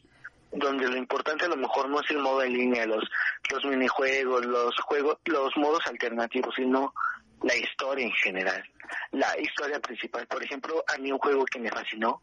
donde 0.51 0.87
lo 0.87 0.97
importante 0.97 1.45
a 1.45 1.49
lo 1.49 1.55
mejor 1.55 1.89
no 1.89 2.01
es 2.01 2.09
el 2.11 2.19
modo 2.19 2.43
en 2.43 2.53
línea, 2.53 2.85
los 2.85 3.03
los 3.51 3.63
minijuegos, 3.65 4.45
los 4.45 4.75
juegos, 4.81 5.17
los 5.25 5.55
modos 5.55 5.85
alternativos, 5.87 6.53
sino 6.55 6.93
la 7.43 7.55
historia 7.55 8.05
en 8.05 8.13
general, 8.13 8.63
la 9.11 9.39
historia 9.39 9.79
principal. 9.79 10.25
Por 10.27 10.43
ejemplo, 10.43 10.83
a 10.87 10.97
mí 10.97 11.11
un 11.11 11.19
juego 11.19 11.45
que 11.45 11.59
me 11.59 11.69
fascinó, 11.69 12.21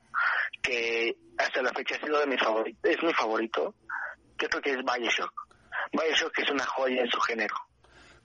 que 0.62 1.16
hasta 1.38 1.62
la 1.62 1.72
fecha 1.72 1.96
ha 1.96 2.00
sido 2.00 2.18
de 2.18 2.26
mi 2.26 2.38
favorito, 2.38 2.88
es 2.88 3.02
mi 3.02 3.12
favorito, 3.12 3.74
que 4.36 4.48
creo 4.48 4.62
que 4.62 4.70
es 4.72 4.78
Bioshock. 4.78 5.32
Bioshock 5.92 6.38
es 6.38 6.50
una 6.50 6.66
joya 6.66 7.02
en 7.02 7.10
su 7.10 7.20
género. 7.20 7.54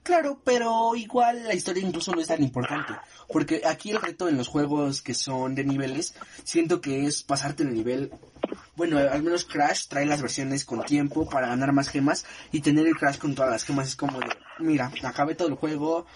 Claro, 0.02 0.40
pero 0.44 0.94
igual 0.94 1.48
la 1.48 1.54
historia 1.54 1.82
incluso 1.82 2.12
no 2.12 2.20
es 2.20 2.28
tan 2.28 2.40
importante. 2.40 2.94
Porque 3.28 3.62
aquí 3.66 3.90
el 3.90 4.00
reto 4.00 4.28
en 4.28 4.36
los 4.36 4.46
juegos 4.46 5.02
que 5.02 5.14
son 5.14 5.56
de 5.56 5.64
niveles, 5.64 6.14
siento 6.44 6.80
que 6.80 7.06
es 7.06 7.24
pasarte 7.24 7.64
el 7.64 7.74
nivel. 7.74 8.12
Bueno, 8.76 8.98
al 8.98 9.22
menos 9.24 9.44
Crash 9.44 9.88
trae 9.88 10.06
las 10.06 10.22
versiones 10.22 10.64
con 10.64 10.84
tiempo 10.84 11.28
para 11.28 11.48
ganar 11.48 11.72
más 11.72 11.88
gemas 11.88 12.24
y 12.52 12.60
tener 12.60 12.86
el 12.86 12.94
Crash 12.94 13.18
con 13.18 13.34
todas 13.34 13.50
las 13.50 13.64
gemas 13.64 13.88
es 13.88 13.96
como 13.96 14.20
mira, 14.60 14.92
acabé 15.02 15.34
todo 15.34 15.48
el 15.48 15.54
juego, 15.54 16.06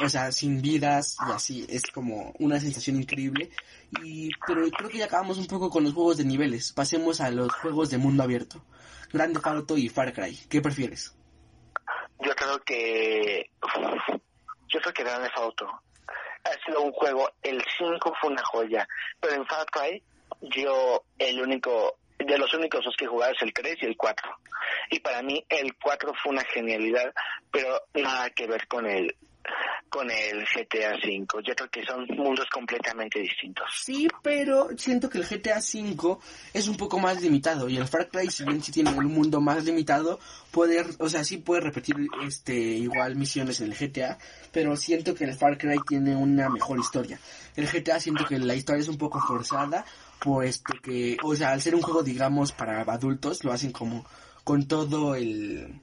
o 0.00 0.08
sea, 0.08 0.32
sin 0.32 0.62
vidas 0.62 1.16
y 1.28 1.32
así, 1.32 1.66
es 1.68 1.82
como 1.90 2.32
una 2.38 2.60
sensación 2.60 2.96
increíble. 2.96 3.50
Y, 4.02 4.30
pero 4.46 4.68
creo 4.70 4.88
que 4.88 4.98
ya 4.98 5.06
acabamos 5.06 5.38
un 5.38 5.46
poco 5.46 5.70
con 5.70 5.84
los 5.84 5.92
juegos 5.92 6.16
de 6.18 6.24
niveles. 6.24 6.72
Pasemos 6.72 7.20
a 7.20 7.30
los 7.30 7.52
juegos 7.54 7.90
de 7.90 7.98
mundo 7.98 8.22
abierto. 8.22 8.64
Grande 9.12 9.40
Auto 9.42 9.76
y 9.76 9.88
Far 9.88 10.12
Cry. 10.12 10.36
¿Qué 10.48 10.60
prefieres? 10.60 11.14
Yo 12.20 12.34
creo 12.34 12.58
que 12.60 13.50
yo 14.68 14.80
creo 14.80 14.94
que 14.94 15.02
Grand 15.04 15.22
Theft 15.24 15.36
Auto 15.36 15.66
ha 16.44 16.64
sido 16.64 16.80
un 16.80 16.92
juego, 16.92 17.30
el 17.42 17.62
5 17.78 18.14
fue 18.20 18.30
una 18.30 18.42
joya, 18.42 18.88
pero 19.20 19.34
en 19.34 19.46
Far 19.46 19.66
Cry 19.66 20.02
yo 20.40 21.04
el 21.18 21.40
único 21.40 21.98
de 22.18 22.38
los 22.38 22.52
únicos 22.54 22.84
dos 22.84 22.94
que 22.96 23.04
he 23.04 23.08
jugado 23.08 23.32
es 23.32 23.42
el 23.42 23.52
3 23.52 23.76
y 23.82 23.86
el 23.86 23.96
4. 23.96 24.30
Y 24.90 25.00
para 25.00 25.22
mí 25.22 25.44
el 25.48 25.74
4 25.76 26.12
fue 26.22 26.32
una 26.32 26.44
genialidad, 26.44 27.12
pero 27.50 27.82
nada 27.94 28.30
que 28.30 28.46
ver 28.46 28.66
con 28.66 28.86
el 28.86 29.14
con 29.92 30.10
el 30.10 30.42
GTA 30.46 30.98
5. 31.04 31.40
Yo 31.40 31.54
creo 31.54 31.68
que 31.68 31.84
son 31.84 32.06
mundos 32.16 32.46
completamente 32.50 33.20
distintos. 33.20 33.66
Sí, 33.78 34.08
pero 34.22 34.70
siento 34.78 35.10
que 35.10 35.18
el 35.18 35.26
GTA 35.26 35.58
V 35.58 36.16
es 36.54 36.66
un 36.66 36.78
poco 36.78 36.98
más 36.98 37.20
limitado 37.20 37.68
y 37.68 37.76
el 37.76 37.86
Far 37.86 38.08
Cry, 38.08 38.30
si 38.30 38.42
bien 38.44 38.62
sí 38.62 38.72
tiene 38.72 38.90
un 38.90 39.04
mundo 39.12 39.42
más 39.42 39.64
limitado, 39.64 40.18
puede, 40.50 40.82
o 40.98 41.10
sea, 41.10 41.24
sí 41.24 41.36
puede 41.36 41.60
repetir 41.60 41.94
este 42.26 42.54
igual 42.54 43.16
misiones 43.16 43.60
en 43.60 43.70
el 43.70 43.76
GTA, 43.76 44.16
pero 44.50 44.76
siento 44.76 45.14
que 45.14 45.24
el 45.24 45.34
Far 45.34 45.58
Cry 45.58 45.78
tiene 45.86 46.16
una 46.16 46.48
mejor 46.48 46.80
historia. 46.80 47.20
El 47.54 47.68
GTA 47.68 48.00
siento 48.00 48.24
que 48.24 48.38
la 48.38 48.54
historia 48.54 48.80
es 48.80 48.88
un 48.88 48.96
poco 48.96 49.20
forzada, 49.20 49.84
puesto 50.18 50.72
que, 50.82 51.18
o 51.22 51.36
sea, 51.36 51.50
al 51.50 51.60
ser 51.60 51.74
un 51.74 51.82
juego 51.82 52.02
digamos 52.02 52.52
para 52.52 52.80
adultos, 52.80 53.44
lo 53.44 53.52
hacen 53.52 53.72
como 53.72 54.06
con 54.42 54.66
todo 54.66 55.14
el 55.16 55.82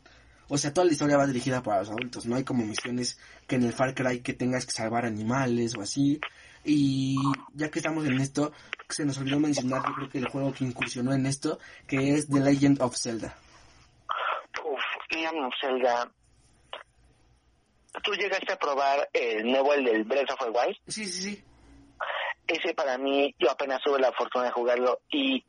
o 0.49 0.57
sea, 0.57 0.73
toda 0.73 0.85
la 0.85 0.91
historia 0.91 1.17
va 1.17 1.27
dirigida 1.27 1.61
para 1.61 1.79
los 1.79 1.89
adultos, 1.89 2.25
no 2.25 2.35
hay 2.35 2.43
como 2.43 2.65
misiones 2.65 3.19
que 3.47 3.55
en 3.55 3.63
el 3.63 3.73
Far 3.73 3.93
Cry 3.93 4.21
que 4.21 4.33
tengas 4.33 4.65
que 4.65 4.71
salvar 4.71 5.05
animales 5.05 5.75
o 5.77 5.81
así. 5.81 6.19
Y 6.65 7.15
ya 7.53 7.69
que 7.69 7.79
estamos 7.79 8.05
en 8.05 8.19
esto, 8.19 8.51
se 8.89 9.05
nos 9.05 9.17
olvidó 9.19 9.39
mencionar, 9.39 9.81
yo 9.87 9.93
creo 9.93 10.09
que 10.09 10.17
el 10.17 10.27
juego 10.27 10.51
que 10.51 10.65
incursionó 10.65 11.13
en 11.13 11.25
esto, 11.25 11.59
que 11.87 12.15
es 12.15 12.27
The 12.27 12.39
Legend 12.39 12.81
of 12.81 12.97
Zelda. 12.97 13.37
Uf, 14.65 14.81
Legend 15.11 15.45
of 15.45 15.53
Zelda. 15.61 16.11
¿Tú 18.03 18.13
llegaste 18.13 18.53
a 18.53 18.57
probar 18.57 19.09
el 19.13 19.45
nuevo, 19.45 19.73
el 19.73 19.85
del 19.85 20.03
Breath 20.03 20.31
of 20.31 20.39
the 20.39 20.49
Wild? 20.49 20.77
Sí, 20.87 21.05
sí, 21.05 21.21
sí. 21.21 21.43
Ese 22.47 22.73
para 22.73 22.97
mí, 22.97 23.35
yo 23.37 23.51
apenas 23.51 23.81
tuve 23.83 23.99
la 23.99 24.11
fortuna 24.11 24.45
de 24.45 24.51
jugarlo 24.51 25.01
y 25.11 25.43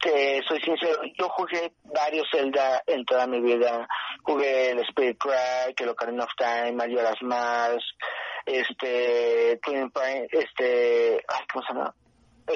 te 0.00 0.42
soy 0.46 0.60
sincero, 0.60 1.00
yo 1.18 1.28
jugué 1.30 1.72
varios 1.84 2.26
Zelda 2.30 2.82
en 2.86 3.04
toda 3.04 3.26
mi 3.26 3.40
vida. 3.40 3.86
Jugué 4.22 4.70
el 4.70 4.80
Spirit 4.80 5.18
Cry, 5.18 5.74
el 5.76 5.88
Ocarina 5.88 6.24
of 6.24 6.30
Time, 6.36 6.72
Majora's 6.72 7.20
Mask, 7.22 7.84
este, 8.46 9.58
Twin 9.62 9.90
Pine, 9.90 10.28
este, 10.30 11.22
ay, 11.28 11.44
¿cómo 11.52 11.64
se 11.66 11.72
llama? 11.74 11.94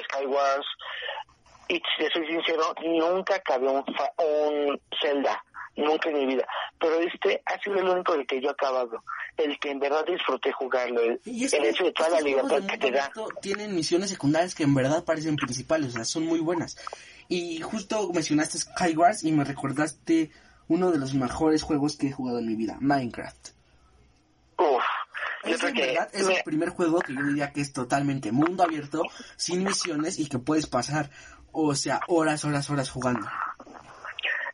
Skywars. 0.03 0.65
Y 1.69 1.79
te 1.97 2.09
soy 2.11 2.27
sincero, 2.27 2.73
nunca 2.83 3.35
acabé 3.35 3.67
un, 3.67 3.83
fa- 3.95 4.11
un 4.17 4.79
Zelda, 5.01 5.43
nunca 5.75 6.09
en 6.09 6.17
mi 6.17 6.25
vida. 6.25 6.45
Pero 6.79 6.99
este 6.99 7.41
ha 7.45 7.57
sido 7.61 7.77
el 7.77 7.87
único 7.87 8.13
del 8.13 8.27
que 8.27 8.41
yo 8.41 8.49
he 8.49 8.51
acabado, 8.51 9.01
el 9.37 9.57
que 9.59 9.71
en 9.71 9.79
verdad 9.79 10.05
disfruté 10.05 10.51
jugarlo, 10.51 10.99
el, 11.01 11.21
Y 11.25 11.45
el 11.45 11.49
que 11.51 11.69
hecho 11.69 11.85
de 11.85 11.93
toda 11.93 12.09
la 12.09 12.19
libertad 12.21 12.61
que 12.67 12.77
te 12.77 12.91
da. 12.91 13.05
abierto 13.05 13.27
tienen 13.41 13.73
misiones 13.73 14.09
secundarias 14.09 14.53
que 14.53 14.63
en 14.63 14.75
verdad 14.75 15.03
parecen 15.05 15.37
principales, 15.37 15.89
o 15.89 15.91
sea, 15.93 16.05
son 16.05 16.25
muy 16.25 16.39
buenas. 16.39 16.77
Y 17.33 17.61
justo 17.61 18.11
mencionaste 18.13 18.59
Skywars 18.59 19.23
y 19.23 19.31
me 19.31 19.43
recordaste 19.43 20.29
uno 20.67 20.91
de 20.91 20.99
los 20.99 21.15
mejores 21.15 21.63
juegos 21.63 21.97
que 21.97 22.09
he 22.09 22.11
jugado 22.11 22.37
en 22.37 22.45
mi 22.45 22.53
vida, 22.53 22.77
Minecraft. 22.79 23.49
Uf, 24.59 24.83
yo 25.43 25.57
creo 25.57 25.69
en 25.69 25.75
que 25.75 25.81
verdad 25.87 26.09
es 26.13 26.27
el 26.27 26.43
primer 26.43 26.69
juego 26.69 26.99
que 26.99 27.15
yo 27.15 27.23
diría 27.23 27.51
que 27.51 27.61
es 27.61 27.73
totalmente 27.73 28.31
mundo 28.31 28.61
abierto, 28.61 29.01
sin 29.35 29.63
misiones 29.63 30.19
y 30.19 30.29
que 30.29 30.37
puedes 30.37 30.67
pasar, 30.67 31.09
o 31.51 31.73
sea, 31.73 32.01
horas, 32.07 32.45
horas, 32.45 32.69
horas 32.69 32.91
jugando. 32.91 33.27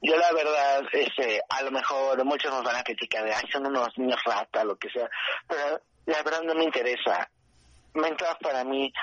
Yo 0.02 0.16
la 0.16 0.32
verdad, 0.32 0.84
este, 0.94 1.42
a 1.50 1.62
lo 1.64 1.72
mejor 1.72 2.24
muchos 2.24 2.50
nos 2.50 2.64
van 2.64 2.78
a 2.78 2.84
criticar 2.84 3.26
de, 3.26 3.34
ay, 3.34 3.44
son 3.52 3.66
unos 3.66 3.90
niños 3.98 4.24
rata, 4.26 4.64
lo 4.64 4.78
que 4.78 4.90
sea, 4.90 5.10
pero 5.50 5.82
la 6.06 6.24
verdad 6.24 6.44
no 6.44 6.56
me 6.56 6.64
interesa. 6.64 7.30
Minecraft 7.94 8.42
para 8.42 8.64
mí 8.64 8.94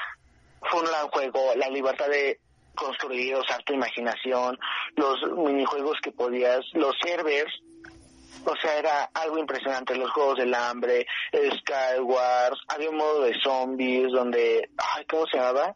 fue 0.62 0.80
un 0.80 0.86
gran 0.86 1.08
juego, 1.08 1.54
la 1.56 1.68
libertad 1.68 2.08
de 2.08 2.40
construir, 2.76 3.34
usar 3.36 3.62
tu 3.64 3.74
imaginación, 3.74 4.56
los 4.94 5.16
minijuegos 5.36 5.98
que 6.02 6.12
podías, 6.12 6.60
los 6.74 6.94
servers, 7.02 7.52
o 8.44 8.54
sea, 8.62 8.78
era 8.78 9.04
algo 9.14 9.38
impresionante, 9.38 9.96
los 9.96 10.10
juegos 10.12 10.38
del 10.38 10.54
hambre, 10.54 11.06
Skywars, 11.32 12.60
había 12.68 12.90
un 12.90 12.96
modo 12.96 13.22
de 13.22 13.34
zombies 13.42 14.12
donde, 14.12 14.70
ay, 14.76 15.04
¿cómo 15.06 15.26
se 15.26 15.38
llamaba? 15.38 15.74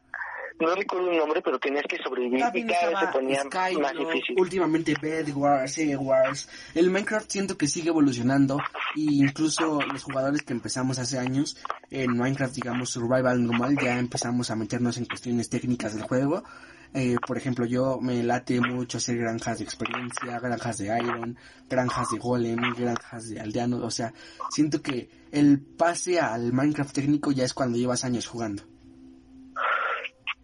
No 0.61 0.75
recuerdo 0.75 1.11
el 1.11 1.17
nombre, 1.17 1.41
pero 1.41 1.59
tenías 1.59 1.85
que 1.89 1.97
sobrevivir 2.03 2.45
y 2.53 2.67
cada 2.67 2.91
vez 2.91 2.99
se 3.01 3.07
ponía 3.07 3.43
más 3.81 3.95
difícil. 3.95 4.37
Últimamente 4.39 4.95
Bed 5.01 5.31
Wars, 5.35 5.79
Wars. 5.99 6.49
El 6.75 6.91
Minecraft 6.91 7.31
siento 7.31 7.57
que 7.57 7.67
sigue 7.67 7.89
evolucionando 7.89 8.59
y 8.95 9.25
incluso 9.25 9.81
los 9.81 10.03
jugadores 10.03 10.43
que 10.43 10.53
empezamos 10.53 10.99
hace 10.99 11.19
años 11.19 11.57
en 11.91 12.15
Minecraft, 12.15 12.55
digamos, 12.55 12.91
Survival 12.91 13.43
normal, 13.43 13.75
ya 13.83 13.99
empezamos 13.99 14.51
a 14.51 14.57
meternos 14.57 14.99
en 14.99 15.07
cuestiones 15.07 15.49
técnicas 15.49 15.95
del 15.95 16.03
juego. 16.03 16.45
Eh, 16.93 17.17
por 17.25 17.39
ejemplo, 17.39 17.67
yo 17.67 18.01
me 18.01 18.23
late 18.25 18.61
mucho 18.61 18.99
hacer 18.99 19.17
granjas 19.17 19.59
de 19.59 19.65
experiencia, 19.65 20.41
granjas 20.41 20.79
de 20.79 20.87
iron, 20.87 21.39
granjas 21.69 22.11
de 22.11 22.19
golem, 22.19 22.75
granjas 22.75 23.31
de 23.31 23.41
aldeanos. 23.41 23.83
O 23.83 23.91
sea, 23.91 24.13
siento 24.51 24.83
que 24.83 25.09
el 25.31 25.61
pase 25.61 26.19
al 26.19 26.53
Minecraft 26.53 26.93
técnico 26.93 27.31
ya 27.31 27.45
es 27.45 27.55
cuando 27.55 27.79
llevas 27.79 28.05
años 28.05 28.27
jugando. 28.27 28.65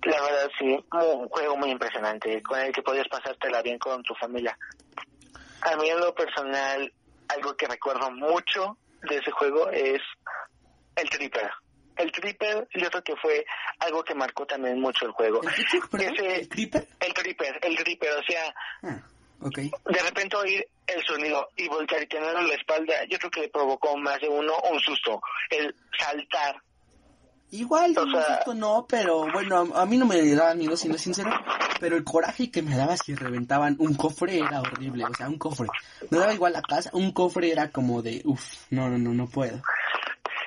La 0.02 0.22
verdad, 0.22 0.48
sí, 0.56 0.78
un 0.92 1.28
juego 1.28 1.56
muy 1.56 1.70
impresionante, 1.70 2.40
con 2.42 2.60
el 2.60 2.72
que 2.72 2.82
podías 2.82 3.08
pasártela 3.08 3.60
bien 3.60 3.78
con 3.78 4.04
tu 4.04 4.14
familia. 4.14 4.56
A 5.62 5.76
mí 5.76 5.88
en 5.88 5.98
lo 5.98 6.14
personal, 6.14 6.92
algo 7.26 7.56
que 7.56 7.66
recuerdo 7.66 8.08
mucho 8.12 8.78
de 9.02 9.16
ese 9.16 9.32
juego 9.32 9.68
es 9.70 10.00
el 10.94 11.10
Tripper. 11.10 11.50
El 11.96 12.12
Tripper 12.12 12.68
yo 12.74 12.90
creo 12.90 13.04
que 13.04 13.16
fue 13.16 13.44
algo 13.80 14.04
que 14.04 14.14
marcó 14.14 14.46
también 14.46 14.80
mucho 14.80 15.06
el 15.06 15.12
juego. 15.12 15.40
¿El, 15.42 16.00
Ese, 16.00 16.40
¿El 16.40 16.48
Tripper? 16.48 16.88
El 17.00 17.14
Tripper, 17.14 17.58
el 17.62 17.76
Tripper, 17.76 18.10
o 18.12 18.22
sea, 18.22 18.54
ah, 18.82 19.02
okay. 19.40 19.70
de 19.86 20.02
repente 20.02 20.36
oír 20.36 20.68
el 20.86 21.04
sonido 21.04 21.48
y 21.56 21.68
voltear 21.68 22.02
y 22.02 22.06
tenerlo 22.06 22.40
en 22.40 22.48
la 22.48 22.54
espalda, 22.54 22.94
yo 23.08 23.18
creo 23.18 23.30
que 23.30 23.40
le 23.42 23.48
provocó 23.48 23.96
más 23.96 24.20
de 24.20 24.28
uno 24.28 24.52
un 24.70 24.80
susto. 24.80 25.20
El 25.50 25.74
saltar 25.98 26.62
Igual, 27.50 27.94
o 28.46 28.54
no, 28.54 28.86
pero 28.88 29.30
bueno, 29.32 29.68
a 29.74 29.86
mí 29.86 29.96
no 29.96 30.04
me 30.04 30.34
daba 30.34 30.54
miedo, 30.54 30.76
siendo 30.76 30.98
sincero, 30.98 31.30
pero 31.78 31.96
el 31.96 32.02
coraje 32.02 32.50
que 32.50 32.60
me 32.60 32.76
daba 32.76 32.96
si 32.96 33.14
reventaban 33.14 33.76
un 33.78 33.94
cofre 33.94 34.38
era 34.38 34.60
horrible, 34.60 35.04
o 35.04 35.14
sea, 35.14 35.28
un 35.28 35.38
cofre. 35.38 35.68
Me 36.10 36.18
daba 36.18 36.34
igual 36.34 36.54
la 36.54 36.62
casa, 36.62 36.90
un 36.92 37.12
cofre 37.12 37.52
era 37.52 37.70
como 37.70 38.02
de, 38.02 38.20
uff, 38.24 38.42
no, 38.70 38.88
no, 38.90 38.98
no, 38.98 39.14
no 39.14 39.28
puedo. 39.28 39.62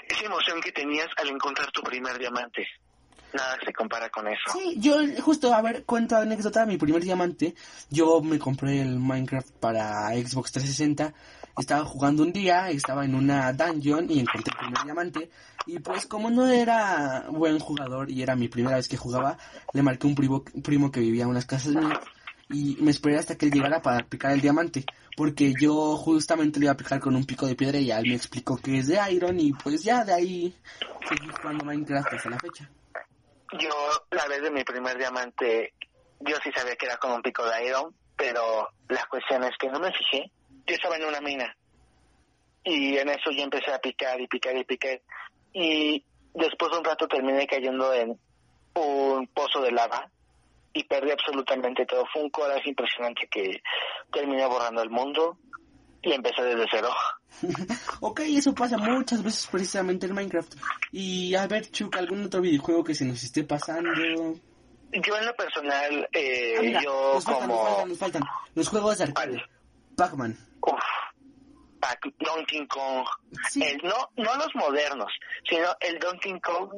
Esa 0.09 0.25
emoción 0.25 0.59
que 0.61 0.71
tenías 0.71 1.07
al 1.17 1.29
encontrar 1.29 1.71
tu 1.71 1.81
primer 1.81 2.17
diamante, 2.17 2.67
nada 3.33 3.57
se 3.63 3.71
compara 3.71 4.09
con 4.09 4.27
eso. 4.27 4.51
Sí, 4.51 4.75
yo 4.77 4.95
justo, 5.21 5.53
a 5.53 5.61
ver, 5.61 5.85
cuento 5.85 6.17
anécdota, 6.17 6.65
mi 6.65 6.77
primer 6.77 7.03
diamante, 7.03 7.55
yo 7.89 8.21
me 8.21 8.37
compré 8.39 8.81
el 8.81 8.99
Minecraft 8.99 9.51
para 9.59 10.09
Xbox 10.09 10.51
360 10.51 11.13
estaba 11.59 11.85
jugando 11.85 12.23
un 12.23 12.31
día, 12.31 12.69
estaba 12.69 13.05
en 13.05 13.15
una 13.15 13.51
dungeon 13.53 14.09
y 14.09 14.19
encontré 14.19 14.51
el 14.51 14.57
primer 14.57 14.83
diamante. 14.83 15.29
Y 15.65 15.79
pues 15.79 16.05
como 16.05 16.29
no 16.29 16.47
era 16.47 17.25
buen 17.29 17.59
jugador 17.59 18.09
y 18.09 18.23
era 18.23 18.35
mi 18.35 18.47
primera 18.47 18.77
vez 18.77 18.87
que 18.87 18.97
jugaba, 18.97 19.37
le 19.73 19.83
marqué 19.83 20.07
un 20.07 20.15
primo, 20.15 20.43
primo 20.63 20.91
que 20.91 20.99
vivía 20.99 21.23
en 21.23 21.29
unas 21.29 21.45
casas 21.45 21.73
mías 21.73 21.99
y 22.49 22.77
me 22.79 22.91
esperé 22.91 23.17
hasta 23.17 23.37
que 23.37 23.45
él 23.45 23.51
llegara 23.51 23.81
para 23.81 24.05
picar 24.05 24.31
el 24.31 24.41
diamante. 24.41 24.85
Porque 25.15 25.53
yo 25.59 25.95
justamente 25.97 26.59
le 26.59 26.65
iba 26.65 26.73
a 26.73 26.77
picar 26.77 26.99
con 26.99 27.15
un 27.15 27.25
pico 27.25 27.45
de 27.45 27.55
piedra 27.55 27.77
y 27.77 27.91
él 27.91 28.07
me 28.07 28.15
explicó 28.15 28.57
que 28.57 28.79
es 28.79 28.87
de 28.87 28.99
Iron 29.11 29.39
y 29.39 29.53
pues 29.53 29.83
ya 29.83 30.03
de 30.03 30.13
ahí 30.13 30.55
seguí 31.07 31.29
jugando 31.29 31.65
Minecraft 31.65 32.13
hasta 32.13 32.29
la 32.29 32.39
fecha. 32.39 32.69
Yo 33.59 33.69
la 34.11 34.27
vez 34.27 34.41
de 34.41 34.51
mi 34.51 34.63
primer 34.63 34.97
diamante, 34.97 35.73
yo 36.21 36.35
sí 36.43 36.51
sabía 36.55 36.75
que 36.75 36.85
era 36.85 36.97
con 36.97 37.11
un 37.11 37.21
pico 37.21 37.43
de 37.45 37.67
Iron, 37.67 37.93
pero 38.15 38.69
la 38.87 39.05
cuestión 39.09 39.43
es 39.43 39.51
que 39.59 39.69
no 39.69 39.79
me 39.79 39.91
fijé 39.91 40.31
yo 40.69 40.75
estaba 40.75 40.97
en 40.97 41.05
una 41.05 41.19
mina 41.19 41.55
y 42.63 42.95
en 42.97 43.09
eso 43.09 43.31
yo 43.31 43.43
empecé 43.43 43.73
a 43.73 43.79
picar 43.79 44.21
y 44.21 44.27
picar 44.27 44.55
y 44.55 44.63
picar 44.63 45.01
y 45.51 46.05
después 46.35 46.71
de 46.71 46.77
un 46.77 46.83
rato 46.83 47.07
terminé 47.07 47.47
cayendo 47.47 47.91
en 47.93 48.19
un 48.75 49.27
pozo 49.27 49.61
de 49.61 49.71
lava 49.71 50.09
y 50.73 50.83
perdí 50.83 51.11
absolutamente 51.11 51.85
todo. 51.85 52.05
Fue 52.11 52.23
un 52.23 52.29
coraje 52.29 52.69
impresionante 52.69 53.27
que 53.29 53.61
terminé 54.11 54.45
borrando 54.45 54.81
el 54.81 54.89
mundo 54.89 55.37
y 56.01 56.13
empecé 56.13 56.41
desde 56.43 56.65
cero. 56.71 56.89
ok, 58.01 58.21
eso 58.25 58.53
pasa 58.53 58.77
muchas 58.77 59.23
veces 59.23 59.47
precisamente 59.47 60.05
en 60.05 60.13
Minecraft. 60.13 60.53
Y 60.91 61.35
a 61.35 61.47
ver, 61.47 61.69
Chuck, 61.69 61.95
¿algún 61.97 62.25
otro 62.25 62.41
videojuego 62.41 62.83
que 62.83 62.95
se 62.95 63.05
nos 63.05 63.23
esté 63.23 63.43
pasando? 63.43 63.89
Yo 64.91 65.17
en 65.17 65.25
lo 65.25 65.35
personal, 65.35 66.09
eh, 66.13 66.75
ah, 66.75 66.81
yo 66.83 67.19
como... 67.23 67.85
nos 67.85 67.97
faltan, 67.97 68.23
Los 68.55 68.69
juegos 68.69 68.97
de 68.97 69.03
arcade. 69.05 69.41
Pac-Man. 69.95 70.37
Donkey 72.19 72.67
Kong. 72.67 73.05
no, 73.83 74.09
no 74.17 74.35
los 74.35 74.55
modernos, 74.55 75.11
sino 75.47 75.67
el 75.79 75.99
Donkey 75.99 76.39
Kong, 76.39 76.71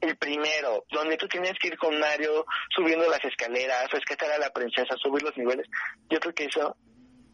el 0.00 0.16
primero, 0.16 0.84
donde 0.90 1.16
tú 1.16 1.28
tienes 1.28 1.54
que 1.60 1.68
ir 1.68 1.78
con 1.78 1.98
Mario 1.98 2.44
subiendo 2.74 3.08
las 3.08 3.24
escaleras, 3.24 3.90
rescatar 3.90 4.30
a 4.32 4.38
la 4.38 4.50
princesa, 4.50 4.94
subir 5.02 5.22
los 5.22 5.36
niveles. 5.36 5.66
Yo 6.08 6.18
creo 6.20 6.34
que 6.34 6.44
eso 6.44 6.76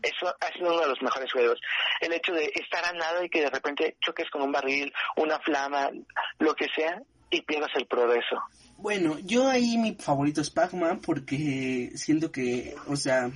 eso 0.03 0.27
ha 0.38 0.53
sido 0.53 0.70
uno 0.70 0.83
de 0.83 0.88
los 0.88 1.03
mejores 1.03 1.33
juegos. 1.33 1.59
El 2.00 2.12
hecho 2.12 2.33
de 2.33 2.53
estar 2.55 2.85
a 2.85 2.92
nada 2.92 3.24
y 3.24 3.31
que 3.31 3.40
de 3.40 3.50
repente 3.50 3.96
choques 4.05 4.29
con 4.31 4.42
un 4.42 4.53
barril, 4.53 4.92
una 5.16 5.38
flama, 5.40 5.90
lo 6.38 6.55
que 6.55 6.66
sea, 6.74 7.00
y 7.31 7.40
pierdas 7.42 7.70
el 7.74 7.87
progreso. 7.87 8.37
Bueno, 8.77 9.18
yo 9.20 9.48
ahí 9.48 9.79
mi 9.79 9.94
favorito 9.94 10.40
es 10.40 10.50
Pac-Man 10.50 11.00
porque 11.00 11.90
siento 11.94 12.31
que, 12.31 12.74
o 12.87 12.96
sea, 12.96 13.31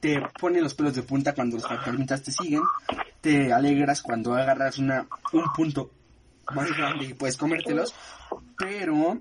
te 0.00 0.20
pone 0.38 0.60
los 0.60 0.74
pelos 0.74 0.94
de 0.94 1.02
punta 1.02 1.34
cuando 1.34 1.56
los 1.56 1.66
fantasmitas 1.66 2.22
te 2.22 2.32
siguen, 2.32 2.62
te 3.20 3.52
alegras 3.52 4.02
cuando 4.02 4.34
agarras 4.34 4.78
una, 4.78 5.06
un 5.32 5.52
punto 5.54 5.90
más 6.54 6.76
grande 6.76 7.06
y 7.06 7.14
puedes 7.14 7.36
comértelos, 7.36 7.94
pero 8.58 9.18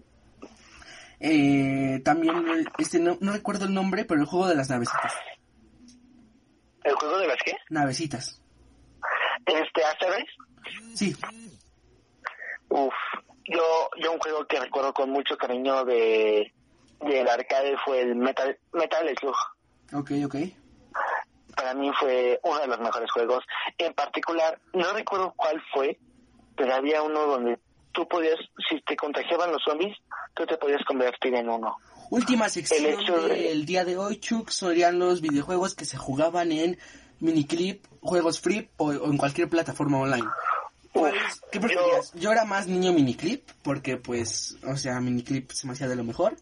eh, 1.19 2.01
también, 2.03 2.65
este 2.77 2.99
no, 2.99 3.17
recuerdo 3.21 3.65
el 3.65 3.73
nombre, 3.73 4.05
pero 4.05 4.19
el 4.19 4.27
juego 4.27 4.47
de 4.47 4.55
las 4.55 4.69
navecitas. 4.69 5.13
¿El 6.83 6.95
juego 6.95 7.17
de 7.19 7.27
las 7.27 7.37
qué? 7.43 7.55
Navecitas. 7.69 8.41
¿Este 9.45 9.83
Asteroids? 9.83 10.31
Sí. 10.95 11.15
Uf, 12.69 12.93
yo, 13.45 13.89
yo 14.01 14.11
un 14.13 14.19
juego 14.19 14.45
que 14.47 14.59
recuerdo 14.59 14.93
con 14.93 15.09
mucho 15.09 15.37
cariño 15.37 15.85
de 15.85 16.53
del 17.01 17.27
arcade 17.27 17.75
fue 17.83 18.01
el 18.01 18.15
Metal, 18.15 18.57
Metal 18.73 19.09
Slug. 19.17 19.35
Ok, 19.93 20.11
ok 20.25 20.35
para 21.61 21.73
mí 21.73 21.91
fue 21.99 22.39
uno 22.43 22.59
de 22.59 22.67
los 22.67 22.79
mejores 22.79 23.11
juegos. 23.11 23.43
En 23.77 23.93
particular, 23.93 24.59
no 24.73 24.93
recuerdo 24.93 25.33
cuál 25.35 25.61
fue, 25.73 25.99
pero 26.55 26.73
había 26.75 27.01
uno 27.03 27.25
donde 27.25 27.59
tú 27.91 28.07
podías, 28.07 28.39
si 28.69 28.81
te 28.81 28.95
contagiaban 28.95 29.51
los 29.51 29.63
zombies, 29.63 29.97
tú 30.33 30.45
te 30.45 30.57
podías 30.57 30.83
convertir 30.85 31.35
en 31.35 31.49
uno. 31.49 31.77
Última 32.09 32.49
sección 32.49 32.97
del 33.29 33.65
día 33.65 33.85
de 33.85 33.97
hoy, 33.97 34.17
Chuck, 34.17 34.49
serían 34.49 34.99
los 34.99 35.21
videojuegos 35.21 35.75
que 35.75 35.85
se 35.85 35.97
jugaban 35.97 36.51
en 36.51 36.77
miniclip, 37.19 37.85
juegos 38.01 38.39
free 38.39 38.69
o, 38.77 38.91
en 38.91 39.17
cualquier 39.17 39.49
plataforma 39.49 39.99
online. 39.99 40.27
¿Qué 41.51 41.59
preferías? 41.59 42.11
Yo... 42.13 42.19
yo... 42.19 42.31
era 42.31 42.43
más 42.43 42.67
niño 42.67 42.91
miniclip, 42.91 43.49
porque 43.61 43.97
pues, 43.97 44.57
o 44.67 44.75
sea, 44.75 44.99
miniclip 44.99 45.51
se 45.51 45.67
me 45.67 45.73
hacía 45.73 45.87
de 45.87 45.95
lo 45.95 46.03
mejor 46.03 46.35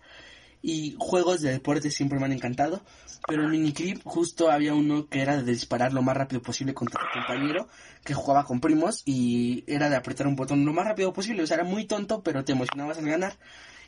y 0.61 0.95
juegos 0.97 1.41
de 1.41 1.51
deporte 1.51 1.91
siempre 1.91 2.19
me 2.19 2.25
han 2.25 2.33
encantado. 2.33 2.81
Pero 3.27 3.43
en 3.43 3.51
miniclip 3.51 4.01
justo 4.03 4.49
había 4.49 4.73
uno 4.73 5.07
que 5.07 5.21
era 5.21 5.41
de 5.41 5.51
disparar 5.51 5.93
lo 5.93 6.01
más 6.01 6.17
rápido 6.17 6.41
posible 6.41 6.73
contra 6.73 7.01
tu 7.01 7.19
compañero 7.19 7.67
que 8.03 8.13
jugaba 8.13 8.45
con 8.45 8.59
primos 8.59 9.03
y 9.05 9.63
era 9.67 9.89
de 9.89 9.95
apretar 9.95 10.27
un 10.27 10.35
botón 10.35 10.65
lo 10.65 10.73
más 10.73 10.85
rápido 10.85 11.13
posible. 11.13 11.43
O 11.43 11.47
sea, 11.47 11.55
era 11.55 11.63
muy 11.63 11.85
tonto, 11.85 12.21
pero 12.23 12.43
te 12.43 12.53
emocionabas 12.53 12.97
al 12.97 13.05
ganar. 13.05 13.37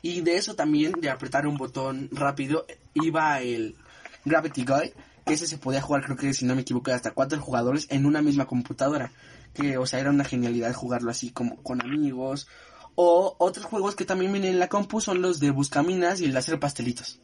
Y 0.02 0.20
de 0.20 0.36
eso 0.36 0.54
también, 0.54 0.92
de 1.00 1.10
apretar 1.10 1.46
un 1.46 1.56
botón 1.56 2.08
rápido, 2.12 2.66
iba 2.94 3.40
el 3.40 3.76
Gravity 4.24 4.64
Guy, 4.64 4.92
que 5.24 5.34
ese 5.34 5.46
se 5.46 5.58
podía 5.58 5.80
jugar, 5.80 6.04
creo 6.04 6.16
que 6.16 6.34
si 6.34 6.44
no 6.44 6.54
me 6.54 6.62
equivoco, 6.62 6.90
hasta 6.90 7.12
cuatro 7.12 7.40
jugadores 7.40 7.86
en 7.90 8.06
una 8.06 8.20
misma 8.20 8.46
computadora. 8.46 9.12
Que, 9.54 9.78
o 9.78 9.86
sea, 9.86 10.00
era 10.00 10.10
una 10.10 10.24
genialidad 10.24 10.72
jugarlo 10.72 11.10
así 11.10 11.30
como 11.30 11.62
con 11.62 11.80
amigos 11.82 12.48
o 12.94 13.36
otros 13.38 13.66
juegos 13.66 13.96
que 13.96 14.04
también 14.04 14.32
vienen 14.32 14.52
en 14.52 14.58
la 14.58 14.68
compu 14.68 15.00
son 15.00 15.22
los 15.22 15.40
de 15.40 15.50
Buscaminas 15.50 16.20
y 16.20 16.26
el 16.26 16.32
de 16.32 16.38
hacer 16.38 16.58
pastelitos. 16.60 17.20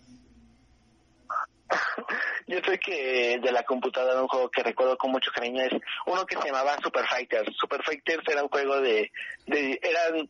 Yo 2.47 2.59
sé 2.65 2.79
que 2.79 3.39
de 3.43 3.53
la 3.53 3.63
computadora 3.65 4.23
un 4.23 4.29
juego 4.29 4.51
que 4.51 4.63
recuerdo 4.63 4.97
con 4.97 5.11
mucho 5.11 5.31
cariño 5.35 5.63
es 5.63 5.73
uno 6.07 6.25
que 6.25 6.37
se 6.37 6.47
llamaba 6.47 6.79
Super 6.83 7.07
Fighters. 7.07 7.55
Super 7.57 7.83
Fighters 7.83 8.27
era 8.27 8.43
un 8.43 8.49
juego 8.49 8.81
de, 8.81 9.11
de 9.47 9.79
eran 9.83 10.29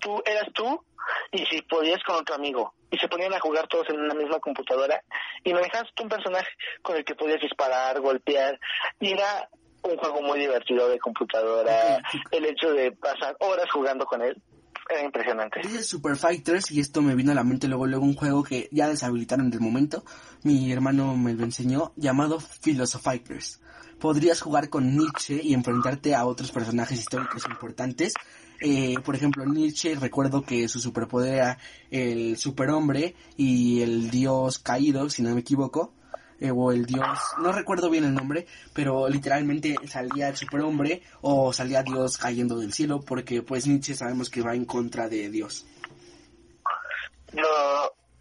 tú 0.00 0.20
eras 0.24 0.48
tú 0.52 0.84
y 1.30 1.44
si 1.46 1.62
podías 1.62 2.02
con 2.02 2.16
otro 2.16 2.34
amigo 2.34 2.74
y 2.90 2.98
se 2.98 3.08
ponían 3.08 3.32
a 3.34 3.40
jugar 3.40 3.68
todos 3.68 3.88
en 3.90 4.00
una 4.00 4.14
misma 4.14 4.40
computadora 4.40 5.00
y 5.44 5.52
manejabas 5.52 5.90
un 6.02 6.08
personaje 6.08 6.48
con 6.82 6.96
el 6.96 7.04
que 7.04 7.14
podías 7.14 7.40
disparar, 7.40 8.00
golpear 8.00 8.58
y 8.98 9.12
era 9.12 9.48
un 9.82 9.96
juego 9.96 10.22
muy 10.22 10.40
divertido 10.40 10.88
de 10.88 10.98
computadora. 10.98 12.02
El 12.30 12.44
hecho 12.46 12.72
de 12.72 12.92
pasar 12.92 13.36
horas 13.38 13.70
jugando 13.70 14.04
con 14.06 14.22
él 14.22 14.42
era 14.90 15.04
impresionante. 15.04 15.60
Dice 15.62 15.82
Super 15.82 16.16
Fighters 16.16 16.70
y 16.70 16.80
esto 16.80 17.02
me 17.02 17.14
vino 17.14 17.32
a 17.32 17.34
la 17.34 17.44
mente 17.44 17.68
luego 17.68 17.86
luego 17.86 18.04
un 18.04 18.14
juego 18.14 18.42
que 18.42 18.68
ya 18.72 18.88
deshabilitaron 18.88 19.50
del 19.50 19.60
momento. 19.60 20.04
Mi 20.42 20.72
hermano 20.72 21.16
me 21.16 21.34
lo 21.34 21.44
enseñó 21.44 21.92
llamado 21.96 22.40
Philosophicers. 22.40 23.60
Podrías 23.98 24.40
jugar 24.40 24.70
con 24.70 24.96
Nietzsche 24.96 25.40
y 25.42 25.52
enfrentarte 25.54 26.14
a 26.14 26.24
otros 26.24 26.50
personajes 26.52 26.98
históricos 26.98 27.44
importantes. 27.50 28.14
Eh, 28.60 28.96
por 29.04 29.14
ejemplo, 29.14 29.44
Nietzsche, 29.44 29.94
recuerdo 29.94 30.42
que 30.42 30.68
su 30.68 30.80
superpoder 30.80 31.34
era 31.34 31.58
el 31.90 32.36
superhombre 32.36 33.14
y 33.36 33.82
el 33.82 34.10
dios 34.10 34.58
caído, 34.58 35.08
si 35.10 35.22
no 35.22 35.34
me 35.34 35.40
equivoco. 35.40 35.92
Eh, 36.40 36.50
o 36.50 36.72
el 36.72 36.86
dios, 36.86 37.18
no 37.38 37.52
recuerdo 37.52 37.90
bien 37.90 38.04
el 38.04 38.14
nombre, 38.14 38.46
pero 38.72 39.08
literalmente 39.08 39.76
salía 39.86 40.28
el 40.28 40.36
superhombre 40.36 41.02
o 41.20 41.52
salía 41.52 41.82
Dios 41.82 42.16
cayendo 42.16 42.58
del 42.58 42.72
cielo, 42.72 43.02
porque 43.02 43.42
pues 43.42 43.66
Nietzsche 43.66 43.94
sabemos 43.94 44.30
que 44.30 44.40
va 44.40 44.54
en 44.54 44.64
contra 44.64 45.06
de 45.08 45.28
Dios. 45.28 45.66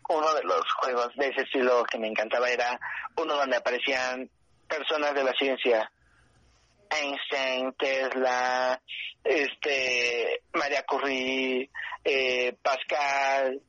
Uno 0.10 0.34
de 0.34 0.43
los 0.43 0.65
juegos 0.82 1.15
de 1.15 1.27
ese 1.27 1.41
estilo 1.43 1.84
que 1.84 1.99
me 1.99 2.08
encantaba 2.08 2.49
era 2.49 2.79
uno 3.15 3.36
donde 3.36 3.55
aparecían 3.55 4.29
personas 4.67 5.13
de 5.13 5.23
la 5.23 5.34
ciencia. 5.34 5.89
Einstein, 6.89 7.71
Tesla, 7.73 8.82
este, 9.23 10.41
María 10.53 10.84
Curie, 10.84 11.69
eh, 12.03 12.58
Pascal, 12.62 13.62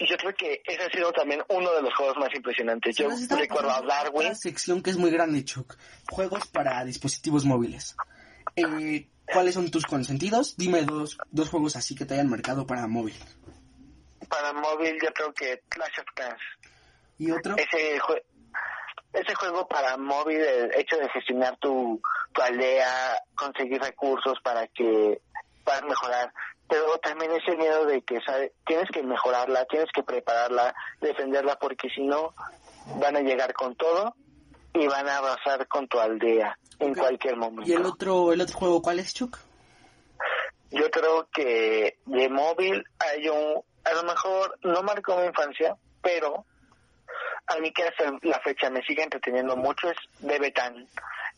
y 0.00 0.06
yo 0.06 0.16
creo 0.16 0.34
que 0.34 0.62
ese 0.64 0.82
ha 0.82 0.90
sido 0.90 1.12
también 1.12 1.42
uno 1.48 1.70
de 1.74 1.82
los 1.82 1.94
juegos 1.94 2.16
más 2.16 2.34
impresionantes. 2.34 2.96
Yo 2.96 3.10
recuerdo 3.36 3.70
a 3.70 3.82
Darwin. 3.82 4.28
Una 4.28 4.34
sección 4.34 4.82
que 4.82 4.88
es 4.88 4.96
muy 4.96 5.10
grande, 5.10 5.44
Chuck. 5.44 5.76
Juegos 6.10 6.46
para 6.46 6.82
dispositivos 6.86 7.44
móviles. 7.44 7.94
Eh, 8.56 9.08
¿Cuáles 9.26 9.54
son 9.54 9.70
tus 9.70 9.84
consentidos? 9.84 10.56
Dime 10.56 10.82
dos, 10.84 11.18
dos 11.30 11.50
juegos 11.50 11.76
así 11.76 11.94
que 11.94 12.06
te 12.06 12.14
hayan 12.14 12.30
marcado 12.30 12.66
para 12.66 12.86
móvil. 12.86 13.14
Para 14.28 14.54
móvil 14.54 14.98
yo 15.02 15.12
creo 15.12 15.34
que 15.34 15.62
Clash 15.68 16.00
of 16.00 16.06
Clans. 16.14 16.40
¿Y 17.18 17.30
otro? 17.32 17.56
Ese, 17.58 18.00
ese 19.12 19.34
juego 19.34 19.68
para 19.68 19.98
móvil, 19.98 20.40
el 20.40 20.74
hecho 20.76 20.96
de 20.96 21.10
gestionar 21.10 21.58
tu, 21.58 22.00
tu 22.32 22.40
aldea, 22.40 23.22
conseguir 23.34 23.82
recursos 23.82 24.38
para 24.42 24.66
que 24.68 25.20
puedas 25.70 25.82
mejorar 25.84 26.32
pero 26.70 26.98
también 26.98 27.32
ese 27.32 27.56
miedo 27.56 27.84
de 27.84 28.00
que 28.02 28.20
tienes 28.64 28.88
que 28.92 29.02
mejorarla, 29.02 29.64
tienes 29.64 29.88
que 29.92 30.04
prepararla, 30.04 30.72
defenderla, 31.00 31.56
porque 31.56 31.88
si 31.90 32.02
no 32.02 32.32
van 33.00 33.16
a 33.16 33.20
llegar 33.20 33.52
con 33.54 33.74
todo 33.74 34.14
y 34.72 34.86
van 34.86 35.08
a 35.08 35.18
arrasar 35.18 35.66
con 35.66 35.88
tu 35.88 35.98
aldea 35.98 36.56
en 36.78 36.94
cualquier 36.94 37.36
momento. 37.36 37.68
¿Y 37.68 37.74
el 37.74 37.84
otro, 37.84 38.32
el 38.32 38.40
otro 38.40 38.56
juego 38.56 38.82
cuál 38.82 39.00
es, 39.00 39.12
Chuck? 39.12 39.36
Yo 40.70 40.88
creo 40.92 41.28
que 41.32 41.98
de 42.06 42.28
móvil 42.28 42.84
hay 43.00 43.28
un, 43.28 43.60
a 43.82 43.92
lo 43.92 44.04
mejor 44.04 44.56
no 44.62 44.80
marcó 44.84 45.16
mi 45.16 45.26
infancia, 45.26 45.76
pero 46.00 46.44
a 47.48 47.56
mí 47.58 47.72
que 47.72 47.82
hasta 47.82 48.12
la 48.22 48.38
fecha 48.38 48.70
me 48.70 48.82
sigue 48.82 49.02
entreteniendo 49.02 49.56
mucho 49.56 49.90
es 49.90 49.96
Bebetan, 50.20 50.86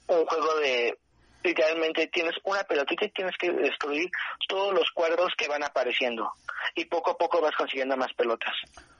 un 0.09 0.27
juego 0.27 0.57
de 0.57 0.99
literalmente 1.43 2.07
tienes 2.09 2.35
una 2.45 2.63
pelotita 2.65 3.07
y 3.07 3.11
tienes 3.11 3.35
que 3.39 3.51
destruir 3.53 4.11
todos 4.49 4.75
los 4.75 4.91
cuadros 4.95 5.33
que 5.37 5.49
van 5.49 5.63
apareciendo. 5.63 6.33
Y 6.75 6.85
poco 6.87 7.13
a 7.13 7.19
poco 7.19 7.41
vas 7.41 7.55
consiguiendo 7.57 7.97
más 7.97 8.13
pelotas. 8.15 8.55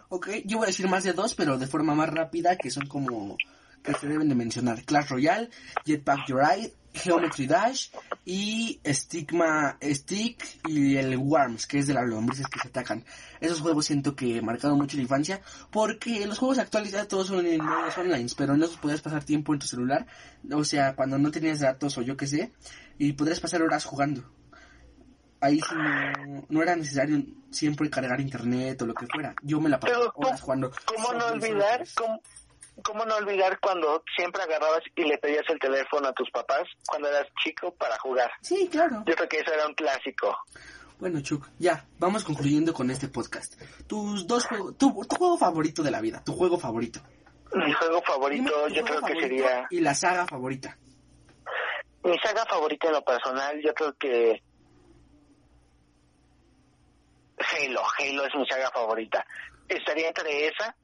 Ok, 0.09 0.29
yo 0.45 0.59
voy 0.59 0.65
a 0.65 0.67
decir 0.67 0.89
más 0.89 1.05
de 1.05 1.13
dos, 1.13 1.35
pero 1.35 1.57
de 1.57 1.67
forma 1.67 1.95
más 1.95 2.11
rápida, 2.11 2.57
que 2.57 2.71
son 2.71 2.87
como 2.87 3.37
que 3.83 3.95
se 3.95 4.07
deben 4.07 4.29
de 4.29 4.35
mencionar. 4.35 4.83
Clash 4.85 5.09
Royale, 5.09 5.51
Jetpack 5.85 6.29
Joyride, 6.29 6.73
Geometry 6.95 7.47
Dash 7.47 7.89
y 8.25 8.81
Stigma 8.85 9.77
Stick 9.83 10.61
y 10.69 10.97
el 10.97 11.17
Worms, 11.17 11.67
que 11.67 11.79
es 11.79 11.87
de 11.87 11.95
las 11.95 12.07
lombrices 12.07 12.47
que 12.47 12.61
se 12.61 12.69
atacan. 12.69 13.05
Esos 13.41 13.61
juegos 13.61 13.87
siento 13.87 14.15
que 14.15 14.41
marcaron 14.43 14.79
mucho 14.79 14.97
la 14.97 15.03
infancia 15.03 15.41
porque 15.71 16.27
los 16.27 16.39
juegos 16.39 16.59
actuales 16.59 16.93
ya 16.93 17.09
todos 17.09 17.29
son 17.29 17.47
en 17.47 17.65
modos 17.65 17.97
online, 17.99 18.29
pero 18.37 18.57
no 18.57 18.69
podías 18.81 19.01
pasar 19.01 19.25
tiempo 19.25 19.53
en 19.53 19.61
tu 19.61 19.67
celular, 19.67 20.07
o 20.53 20.65
sea, 20.65 20.95
cuando 20.95 21.19
no 21.19 21.31
tenías 21.31 21.61
datos 21.61 21.97
o 21.99 22.03
yo 22.03 22.17
qué 22.17 22.27
sé, 22.27 22.53
y 22.99 23.13
podrías 23.13 23.41
pasar 23.41 23.63
horas 23.63 23.85
jugando. 23.85 24.25
Ahí 25.41 25.59
no, 26.49 26.63
era 26.63 26.77
necesario 26.77 27.21
siempre 27.51 27.91
cargar 27.91 28.21
internet 28.21 28.81
o 28.83 28.87
lo 28.87 28.95
que 28.95 29.07
fuera. 29.13 29.35
Yo 29.43 29.61
me 29.61 29.69
la 29.69 29.81
pasaba 29.81 30.13
horas 30.15 30.41
jugando. 30.41 30.71
¿Cómo 30.85 31.13
no 31.15 31.27
olvidar? 31.27 31.85
¿cómo? 31.97 32.23
¿Cómo 32.85 33.05
no 33.05 33.17
olvidar 33.17 33.61
cuando 33.61 34.03
siempre 34.17 34.43
agarrabas 34.43 34.81
y 34.97 35.05
le 35.05 35.19
pedías 35.19 35.45
el 35.49 35.59
teléfono 35.59 36.09
a 36.09 36.13
tus 36.13 36.31
papás 36.31 36.63
cuando 36.87 37.09
eras 37.09 37.27
chico 37.45 37.75
para 37.75 37.99
jugar? 37.99 38.31
Sí, 38.41 38.69
claro. 38.71 39.05
Yo 39.07 39.15
creo 39.15 39.29
que 39.29 39.41
eso 39.41 39.53
era 39.53 39.67
un 39.67 39.75
clásico. 39.75 40.35
Bueno, 40.99 41.21
Chuck, 41.21 41.49
ya, 41.59 41.85
vamos 41.99 42.25
concluyendo 42.25 42.73
con 42.73 42.91
este 42.91 43.09
podcast. 43.09 43.61
Tus 43.87 44.27
dos 44.27 44.47
juegos, 44.47 44.79
tu, 44.79 44.91
juego 44.91 45.37
favorito 45.37 45.83
de 45.83 45.91
la 45.91 46.01
vida, 46.01 46.23
tu 46.25 46.33
juego 46.33 46.59
favorito. 46.59 47.01
Mi 47.55 47.73
juego 47.73 48.01
favorito, 48.03 48.69
yo 48.69 48.83
creo 48.85 49.03
que 49.03 49.21
sería... 49.21 49.67
Y 49.71 49.81
la 49.81 49.95
saga 49.95 50.27
favorita. 50.27 50.79
Mi 52.05 52.17
saga 52.21 52.47
favorita 52.47 52.87
en 52.87 52.93
lo 52.95 53.05
personal, 53.05 53.61
yo 53.63 53.75
creo 53.75 53.95
que... 53.99 54.43
Halo, 57.37 57.83
Halo 57.99 58.25
es 58.25 58.35
mi 58.35 58.47
saga 58.47 58.71
favorita. 58.71 59.27
Estaría 59.69 60.09
entre 60.09 60.47
esa 60.47 60.75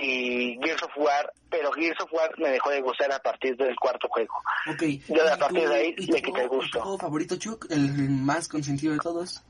y 0.00 0.58
Gears 0.62 0.82
of 0.82 0.90
War, 0.96 1.32
pero 1.50 1.72
Gears 1.72 2.00
of 2.00 2.12
War 2.12 2.30
me 2.38 2.50
dejó 2.50 2.70
de 2.70 2.80
gustar 2.80 3.12
a 3.12 3.18
partir 3.18 3.56
del 3.56 3.74
cuarto 3.76 4.08
juego. 4.08 4.34
Ok. 4.70 4.82
Yo 5.08 5.32
a 5.32 5.36
partir 5.36 5.68
de 5.68 5.74
ahí 5.74 5.94
le 5.96 6.22
quité 6.22 6.42
el 6.42 6.48
gusto. 6.48 6.78
¿Tu 6.78 6.82
juego 6.82 6.98
favorito, 6.98 7.36
Chuck? 7.36 7.66
¿El 7.70 8.10
más 8.10 8.48
consentido 8.48 8.92
de 8.92 8.98
todos? 9.00 9.42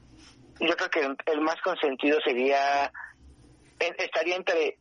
Yo 0.60 0.74
creo 0.76 0.90
que 0.90 1.32
el 1.32 1.40
más 1.40 1.60
consentido 1.62 2.18
sería... 2.24 2.92
Estaría 3.78 4.36
entre 4.36 4.78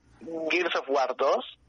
Gears 0.49 0.75
of 0.75 0.89
War 0.89 1.15
2 1.15 1.59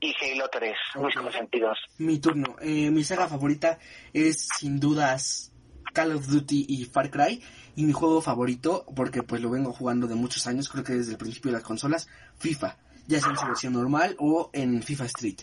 y 0.00 0.14
Halo 0.20 0.48
3, 0.50 0.74
mis 0.96 1.14
consentidos. 1.14 1.78
Mi 1.98 2.18
turno. 2.18 2.56
Eh, 2.60 2.90
mi 2.90 3.04
saga 3.04 3.28
favorita 3.28 3.78
es 4.12 4.48
sin 4.58 4.80
dudas 4.80 5.52
Call 5.92 6.12
of 6.12 6.26
Duty 6.26 6.66
y 6.68 6.84
Far 6.84 7.10
Cry. 7.10 7.42
Y 7.76 7.84
mi 7.84 7.92
juego 7.92 8.20
favorito, 8.20 8.84
porque 8.96 9.22
pues 9.22 9.40
lo 9.40 9.50
vengo 9.50 9.72
jugando 9.72 10.08
de 10.08 10.16
muchos 10.16 10.48
años, 10.48 10.68
creo 10.68 10.82
que 10.82 10.94
desde 10.94 11.12
el 11.12 11.18
principio 11.18 11.52
de 11.52 11.58
las 11.58 11.66
consolas, 11.66 12.08
FIFA 12.38 12.76
ya 13.08 13.20
sea 13.20 13.30
en 13.30 13.38
su 13.38 13.46
versión 13.46 13.72
normal 13.72 14.14
o 14.18 14.50
en 14.52 14.82
FIFA 14.82 15.06
Street. 15.06 15.38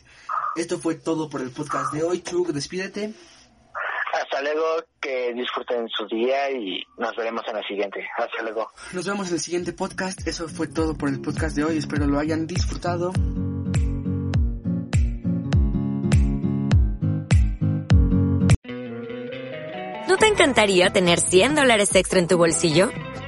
Esto 0.55 0.79
fue 0.79 0.95
todo 0.95 1.29
por 1.29 1.41
el 1.41 1.51
podcast 1.51 1.91
de 1.91 2.03
hoy. 2.03 2.21
Chug, 2.21 2.53
despídete. 2.53 3.13
Hasta 4.13 4.41
luego, 4.41 4.63
que 5.01 5.33
disfruten 5.33 5.89
su 5.89 6.05
día 6.07 6.49
y 6.51 6.81
nos 6.97 7.13
veremos 7.17 7.43
en 7.49 7.57
el 7.57 7.63
siguiente. 7.65 8.07
Hasta 8.17 8.43
luego. 8.43 8.69
Nos 8.93 9.05
vemos 9.05 9.27
en 9.27 9.33
el 9.33 9.39
siguiente 9.41 9.73
podcast. 9.73 10.25
Eso 10.25 10.47
fue 10.47 10.67
todo 10.67 10.95
por 10.95 11.09
el 11.09 11.19
podcast 11.19 11.55
de 11.57 11.65
hoy. 11.65 11.77
Espero 11.77 12.05
lo 12.05 12.19
hayan 12.19 12.47
disfrutado. 12.47 13.11
¿No 20.07 20.17
te 20.17 20.27
encantaría 20.27 20.93
tener 20.93 21.19
100 21.19 21.55
dólares 21.55 21.93
extra 21.95 22.19
en 22.19 22.27
tu 22.27 22.37
bolsillo? 22.37 22.91